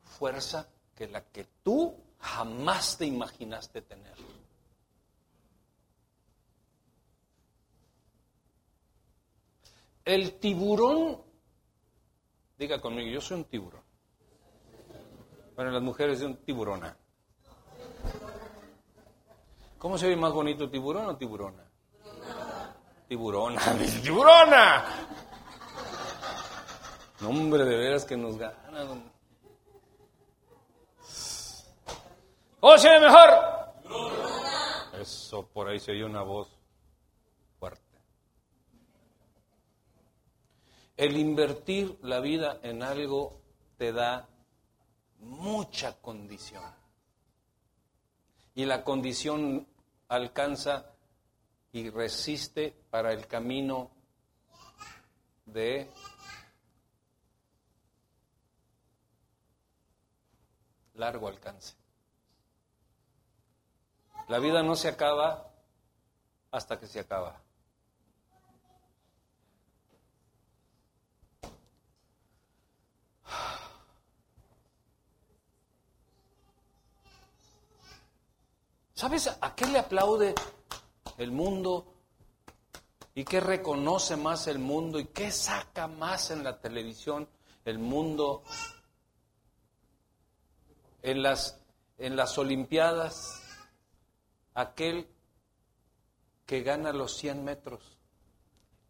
[0.03, 4.15] fuerza que la que tú jamás te imaginaste tener.
[10.05, 11.21] El tiburón,
[12.57, 13.83] diga conmigo, yo soy un tiburón.
[15.57, 16.95] Bueno, las mujeres de un tiburona.
[19.77, 21.63] ¿Cómo se ve más bonito, tiburón o tiburona?
[23.07, 23.61] Tiburona,
[24.03, 24.85] tiburona.
[27.19, 28.55] Nombre de veras que nos gana.
[32.59, 33.29] ¿Cómo se ve mejor?
[34.99, 36.57] Eso, por ahí se oye una voz.
[40.97, 43.39] El invertir la vida en algo
[43.77, 44.27] te da
[45.19, 46.63] mucha condición.
[48.57, 49.67] Y la condición
[50.07, 50.91] alcanza
[51.73, 53.91] y resiste para el camino
[55.45, 55.87] de
[60.95, 61.75] largo alcance.
[64.27, 65.51] La vida no se acaba
[66.49, 67.39] hasta que se acaba.
[78.97, 80.33] ¿Sabes a qué le aplaude
[81.19, 81.85] el mundo?
[83.13, 84.99] ¿Y qué reconoce más el mundo?
[84.99, 87.29] ¿Y qué saca más en la televisión
[87.63, 88.41] el mundo?
[91.03, 91.61] En las,
[91.99, 93.43] en las Olimpiadas,
[94.55, 95.07] aquel
[96.47, 97.99] que gana los 100 metros.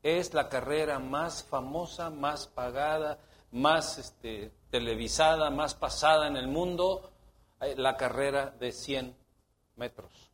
[0.03, 3.19] Es la carrera más famosa, más pagada,
[3.51, 7.11] más este, televisada, más pasada en el mundo,
[7.59, 9.26] eh, la carrera de 100
[9.77, 10.31] metros.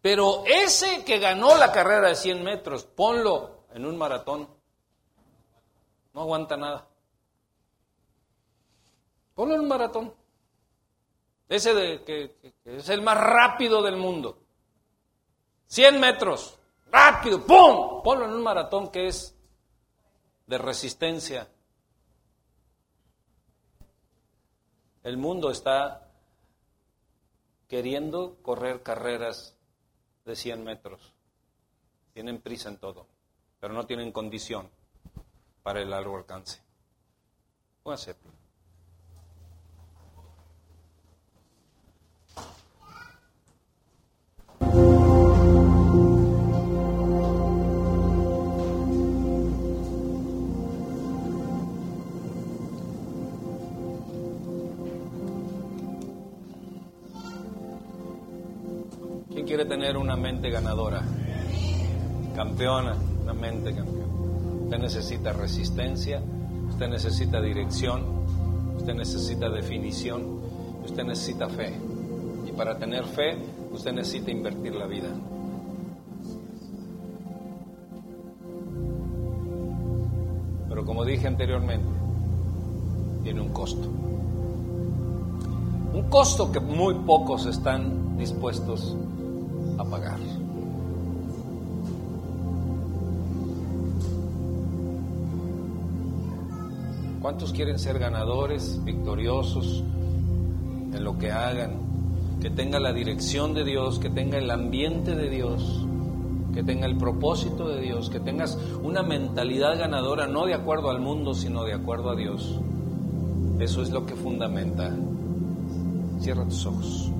[0.00, 4.48] Pero ese que ganó la carrera de 100 metros, ponlo en un maratón,
[6.14, 6.88] no aguanta nada.
[9.34, 10.14] Ponlo en un maratón.
[11.48, 14.38] Ese de, que, es el más rápido del mundo.
[15.66, 16.58] 100 metros,
[16.90, 18.02] rápido, ¡pum!
[18.02, 19.34] Ponlo en un maratón que es
[20.46, 21.48] de resistencia
[25.02, 26.08] El mundo está
[27.68, 29.56] queriendo correr carreras
[30.24, 31.12] de 100 metros.
[32.12, 33.06] Tienen prisa en todo,
[33.60, 34.68] pero no tienen condición
[35.62, 36.60] para el largo alcance.
[37.82, 38.16] Póngase.
[59.58, 61.02] Quiere tener una mente ganadora,
[62.36, 62.94] campeona,
[63.24, 64.06] una mente campeona.
[64.62, 66.22] Usted necesita resistencia,
[66.68, 68.04] usted necesita dirección,
[68.76, 70.22] usted necesita definición,
[70.84, 71.76] usted necesita fe.
[72.46, 73.36] Y para tener fe,
[73.72, 75.08] usted necesita invertir la vida.
[80.68, 81.88] Pero como dije anteriormente,
[83.24, 83.88] tiene un costo.
[85.94, 88.96] Un costo que muy pocos están dispuestos
[89.78, 90.18] a pagar.
[97.22, 99.82] ¿Cuántos quieren ser ganadores, victoriosos
[100.92, 101.88] en lo que hagan?
[102.40, 105.84] que tenga la dirección de Dios, que tenga el ambiente de Dios,
[106.54, 111.00] que tenga el propósito de Dios, que tengas una mentalidad ganadora, no de acuerdo al
[111.00, 112.60] mundo, sino de acuerdo a Dios.
[113.58, 114.94] Eso es lo que fundamenta.
[116.20, 117.12] Cierra tus ojos.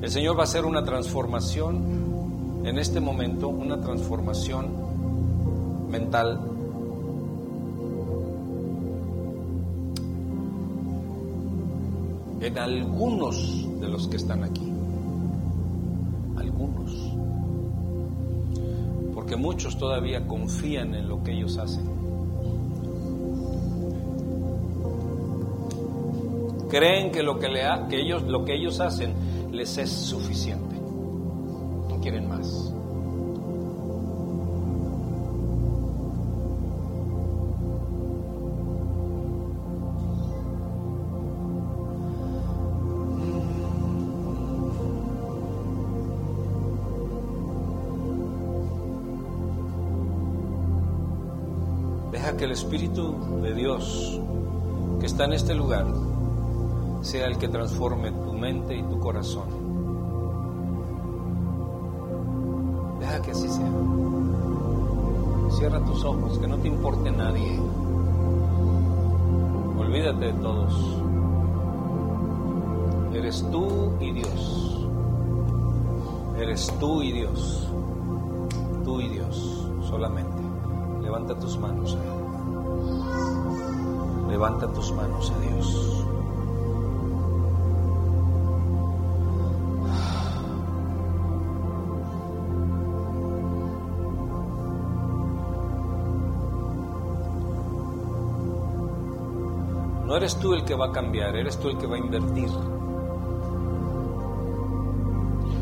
[0.00, 4.66] El Señor va a hacer una transformación en este momento, una transformación
[5.90, 6.40] mental.
[12.40, 14.72] En algunos de los que están aquí.
[16.36, 16.92] Algunos.
[19.14, 21.84] Porque muchos todavía confían en lo que ellos hacen.
[26.68, 27.48] Creen que lo que,
[28.28, 30.76] lo que ellos hacen les es suficiente.
[31.88, 32.72] No quieren más.
[52.12, 54.20] Deja que el Espíritu de Dios
[55.00, 55.86] que está en este lugar
[57.02, 59.48] sea el que transforme mente y tu corazón.
[63.00, 63.70] Deja que así sea.
[65.50, 67.58] Cierra tus ojos, que no te importe nadie.
[69.78, 71.02] Olvídate de todos.
[73.14, 74.86] Eres tú y Dios.
[76.38, 77.68] Eres tú y Dios.
[78.84, 80.42] Tú y Dios solamente.
[81.02, 82.10] Levanta tus manos a Él.
[84.28, 86.07] Levanta tus manos a Dios.
[100.18, 102.48] Eres tú el que va a cambiar, eres tú el que va a invertir.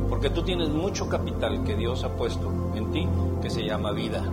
[0.09, 3.07] Porque tú tienes mucho capital que Dios ha puesto en ti
[3.43, 4.25] que se llama vida.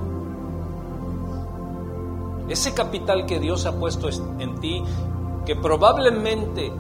[2.48, 4.10] Ese capital que Dios ha puesto
[4.40, 4.82] en ti
[5.46, 6.72] que probablemente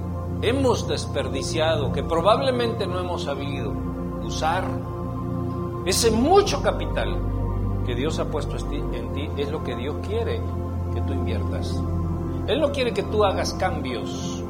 [0.41, 3.73] hemos desperdiciado, que probablemente no hemos sabido
[4.23, 4.63] usar,
[5.85, 7.17] ese mucho capital
[7.85, 10.41] que Dios ha puesto en ti es lo que Dios quiere
[10.93, 11.77] que tú inviertas.
[12.47, 14.43] Él no quiere que tú hagas cambios,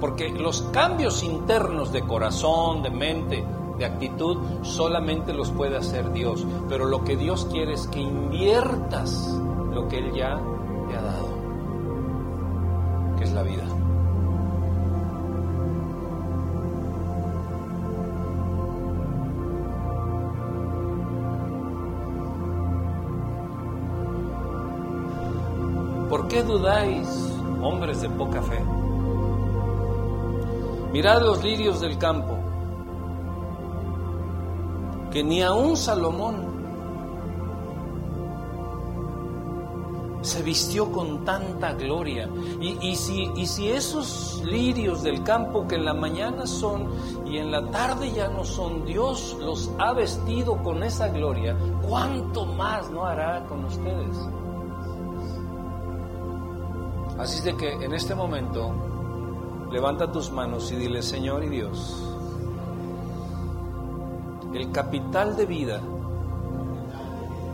[0.00, 3.44] porque los cambios internos de corazón, de mente,
[3.78, 6.44] de actitud, solamente los puede hacer Dios.
[6.68, 9.38] Pero lo que Dios quiere es que inviertas
[9.72, 10.40] lo que Él ya
[26.54, 27.08] dudáis,
[27.60, 28.60] hombres de poca fe?
[30.92, 32.38] Mirad los lirios del campo,
[35.10, 36.54] que ni aun Salomón
[40.22, 42.28] se vistió con tanta gloria.
[42.60, 46.88] Y, si, y si esos lirios del campo que en la mañana son
[47.26, 51.56] y en la tarde ya no son, Dios los ha vestido con esa gloria,
[51.88, 54.16] ¿cuánto más no hará con ustedes?
[57.18, 58.72] Así es de que en este momento
[59.70, 62.02] levanta tus manos y dile, Señor y Dios,
[64.52, 65.80] el capital de vida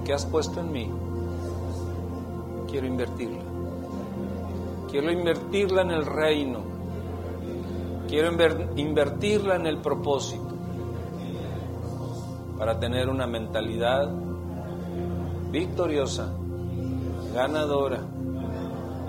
[0.04, 0.90] que has puesto en mí,
[2.70, 3.42] quiero invertirla.
[4.90, 6.60] Quiero invertirla en el reino.
[8.08, 8.32] Quiero
[8.76, 10.50] invertirla en el propósito
[12.58, 14.10] para tener una mentalidad
[15.50, 16.32] victoriosa,
[17.32, 18.00] ganadora.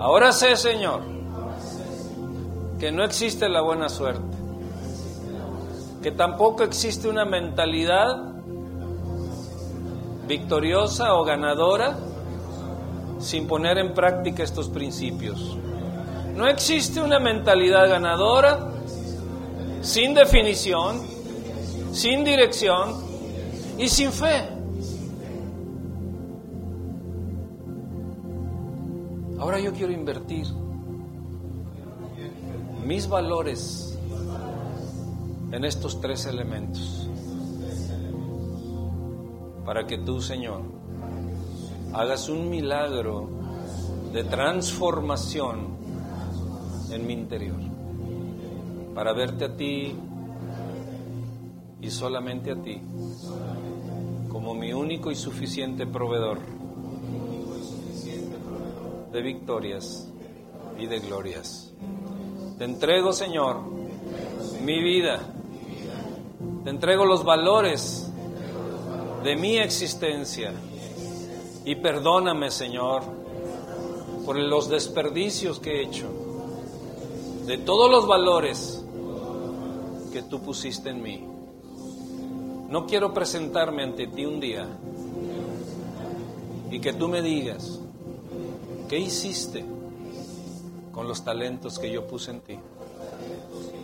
[0.02, 1.00] Ahora sé, Señor,
[2.80, 4.36] que no existe la buena suerte,
[6.02, 8.16] que tampoco existe una mentalidad
[10.26, 11.96] victoriosa o ganadora
[13.20, 15.56] sin poner en práctica estos principios.
[16.34, 18.72] No existe una mentalidad ganadora
[19.82, 21.00] sin definición,
[21.92, 23.04] sin dirección
[23.78, 24.48] y sin fe.
[29.42, 30.46] Ahora yo quiero invertir
[32.86, 33.98] mis valores
[35.50, 37.08] en estos tres elementos
[39.66, 40.60] para que tú, Señor,
[41.92, 43.30] hagas un milagro
[44.12, 45.76] de transformación
[46.92, 47.58] en mi interior,
[48.94, 49.92] para verte a ti
[51.80, 52.80] y solamente a ti,
[54.28, 56.61] como mi único y suficiente proveedor
[59.12, 60.08] de victorias
[60.78, 61.72] y de glorias.
[62.58, 63.60] Te entrego, Señor,
[64.62, 65.20] mi vida.
[66.64, 68.10] Te entrego los valores
[69.22, 70.52] de mi existencia.
[71.64, 73.02] Y perdóname, Señor,
[74.24, 76.08] por los desperdicios que he hecho,
[77.46, 78.84] de todos los valores
[80.12, 81.26] que tú pusiste en mí.
[82.68, 84.66] No quiero presentarme ante ti un día
[86.70, 87.81] y que tú me digas,
[88.92, 89.64] ¿qué hiciste
[90.92, 92.58] con los talentos que yo puse en ti?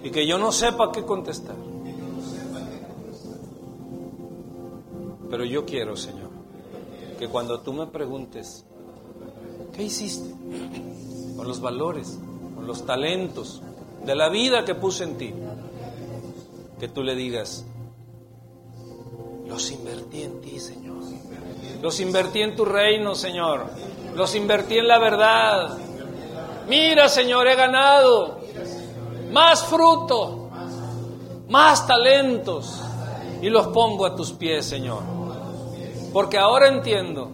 [0.04, 1.56] Y que yo no sepa qué contestar.
[5.30, 6.28] Pero yo quiero, Señor,
[7.18, 8.66] que cuando tú me preguntes,
[9.72, 10.28] ¿qué hiciste
[11.38, 12.18] con los valores,
[12.54, 13.62] con los talentos
[14.04, 15.32] de la vida que puse en ti?
[16.78, 17.64] Que tú le digas,
[19.46, 20.98] los invertí en ti, Señor.
[21.80, 23.70] Los invertí en tu reino, Señor.
[24.14, 25.78] Los invertí en la verdad.
[26.68, 28.38] Mira, Señor, he ganado
[29.30, 30.50] más fruto,
[31.48, 32.80] más talentos
[33.40, 35.02] y los pongo a tus pies, Señor.
[36.12, 37.30] Porque ahora entiendo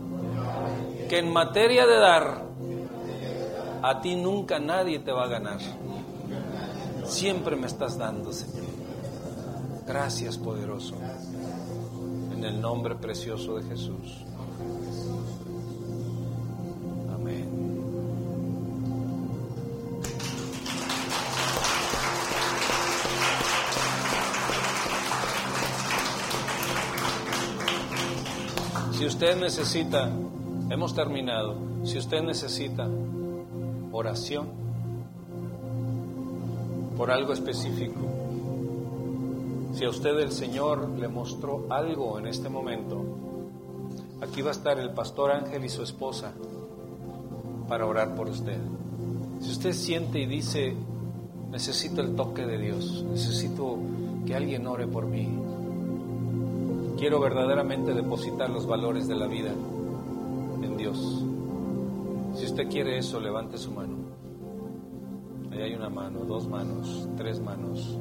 [1.09, 2.45] que en materia de dar,
[3.83, 5.59] a ti nunca nadie te va a ganar.
[7.05, 8.65] Siempre me estás dando, Señor.
[9.87, 10.95] Gracias, poderoso.
[12.33, 14.25] En el nombre precioso de Jesús.
[29.05, 30.11] Si usted necesita,
[30.71, 32.89] hemos terminado, si usted necesita
[33.93, 34.47] oración
[36.97, 38.01] por algo específico,
[39.75, 43.05] si a usted el Señor le mostró algo en este momento,
[44.23, 46.33] aquí va a estar el pastor Ángel y su esposa
[47.69, 48.59] para orar por usted.
[49.41, 50.75] Si usted siente y dice,
[51.51, 53.77] necesito el toque de Dios, necesito
[54.25, 55.29] que alguien ore por mí,
[57.05, 59.53] quiero verdaderamente depositar los valores de la vida
[60.63, 61.23] en Dios.
[62.35, 63.95] Si usted quiere eso, levante su mano.
[65.53, 67.99] Ahí hay una mano, dos manos, tres manos,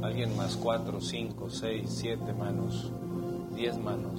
[0.00, 2.90] alguien más, cuatro, cinco, seis, siete manos,
[3.54, 4.18] diez manos.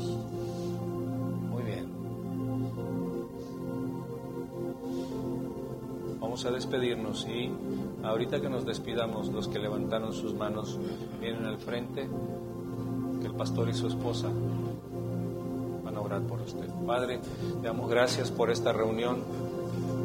[1.50, 1.88] Muy bien.
[6.20, 7.52] Vamos a despedirnos y
[8.04, 10.78] ahorita que nos despidamos, los que levantaron sus manos
[11.20, 12.08] vienen al frente,
[13.40, 14.28] pastor y su esposa
[15.82, 16.68] van a orar por usted.
[16.86, 17.22] Padre,
[17.62, 19.24] te damos gracias por esta reunión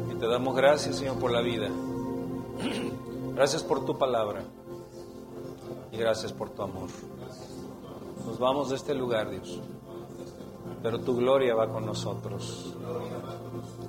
[0.09, 1.67] y te damos gracias, Señor, por la vida.
[3.35, 4.41] Gracias por tu palabra
[5.91, 6.87] y gracias por tu amor.
[8.25, 9.59] Nos vamos de este lugar, Dios,
[10.81, 12.73] pero tu gloria va con nosotros.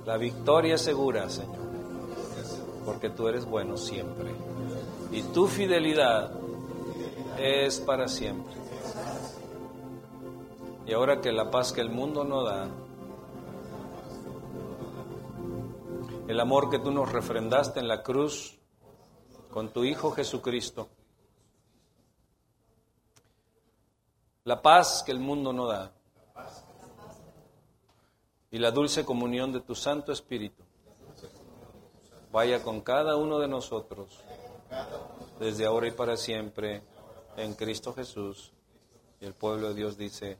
[0.05, 1.55] La victoria es segura, Señor,
[2.83, 4.35] porque tú eres bueno siempre
[5.09, 6.33] y tu fidelidad
[7.39, 8.66] es para siempre.
[10.87, 12.69] Y ahora que la paz que el mundo no da,
[16.29, 18.57] el amor que tú nos refrendaste en la cruz
[19.51, 20.87] con tu Hijo Jesucristo,
[24.45, 25.91] la paz que el mundo no da
[28.49, 30.63] y la dulce comunión de tu Santo Espíritu
[32.31, 34.21] vaya con cada uno de nosotros
[35.37, 36.81] desde ahora y para siempre
[37.35, 38.53] en Cristo Jesús.
[39.19, 40.39] Y el pueblo de Dios dice,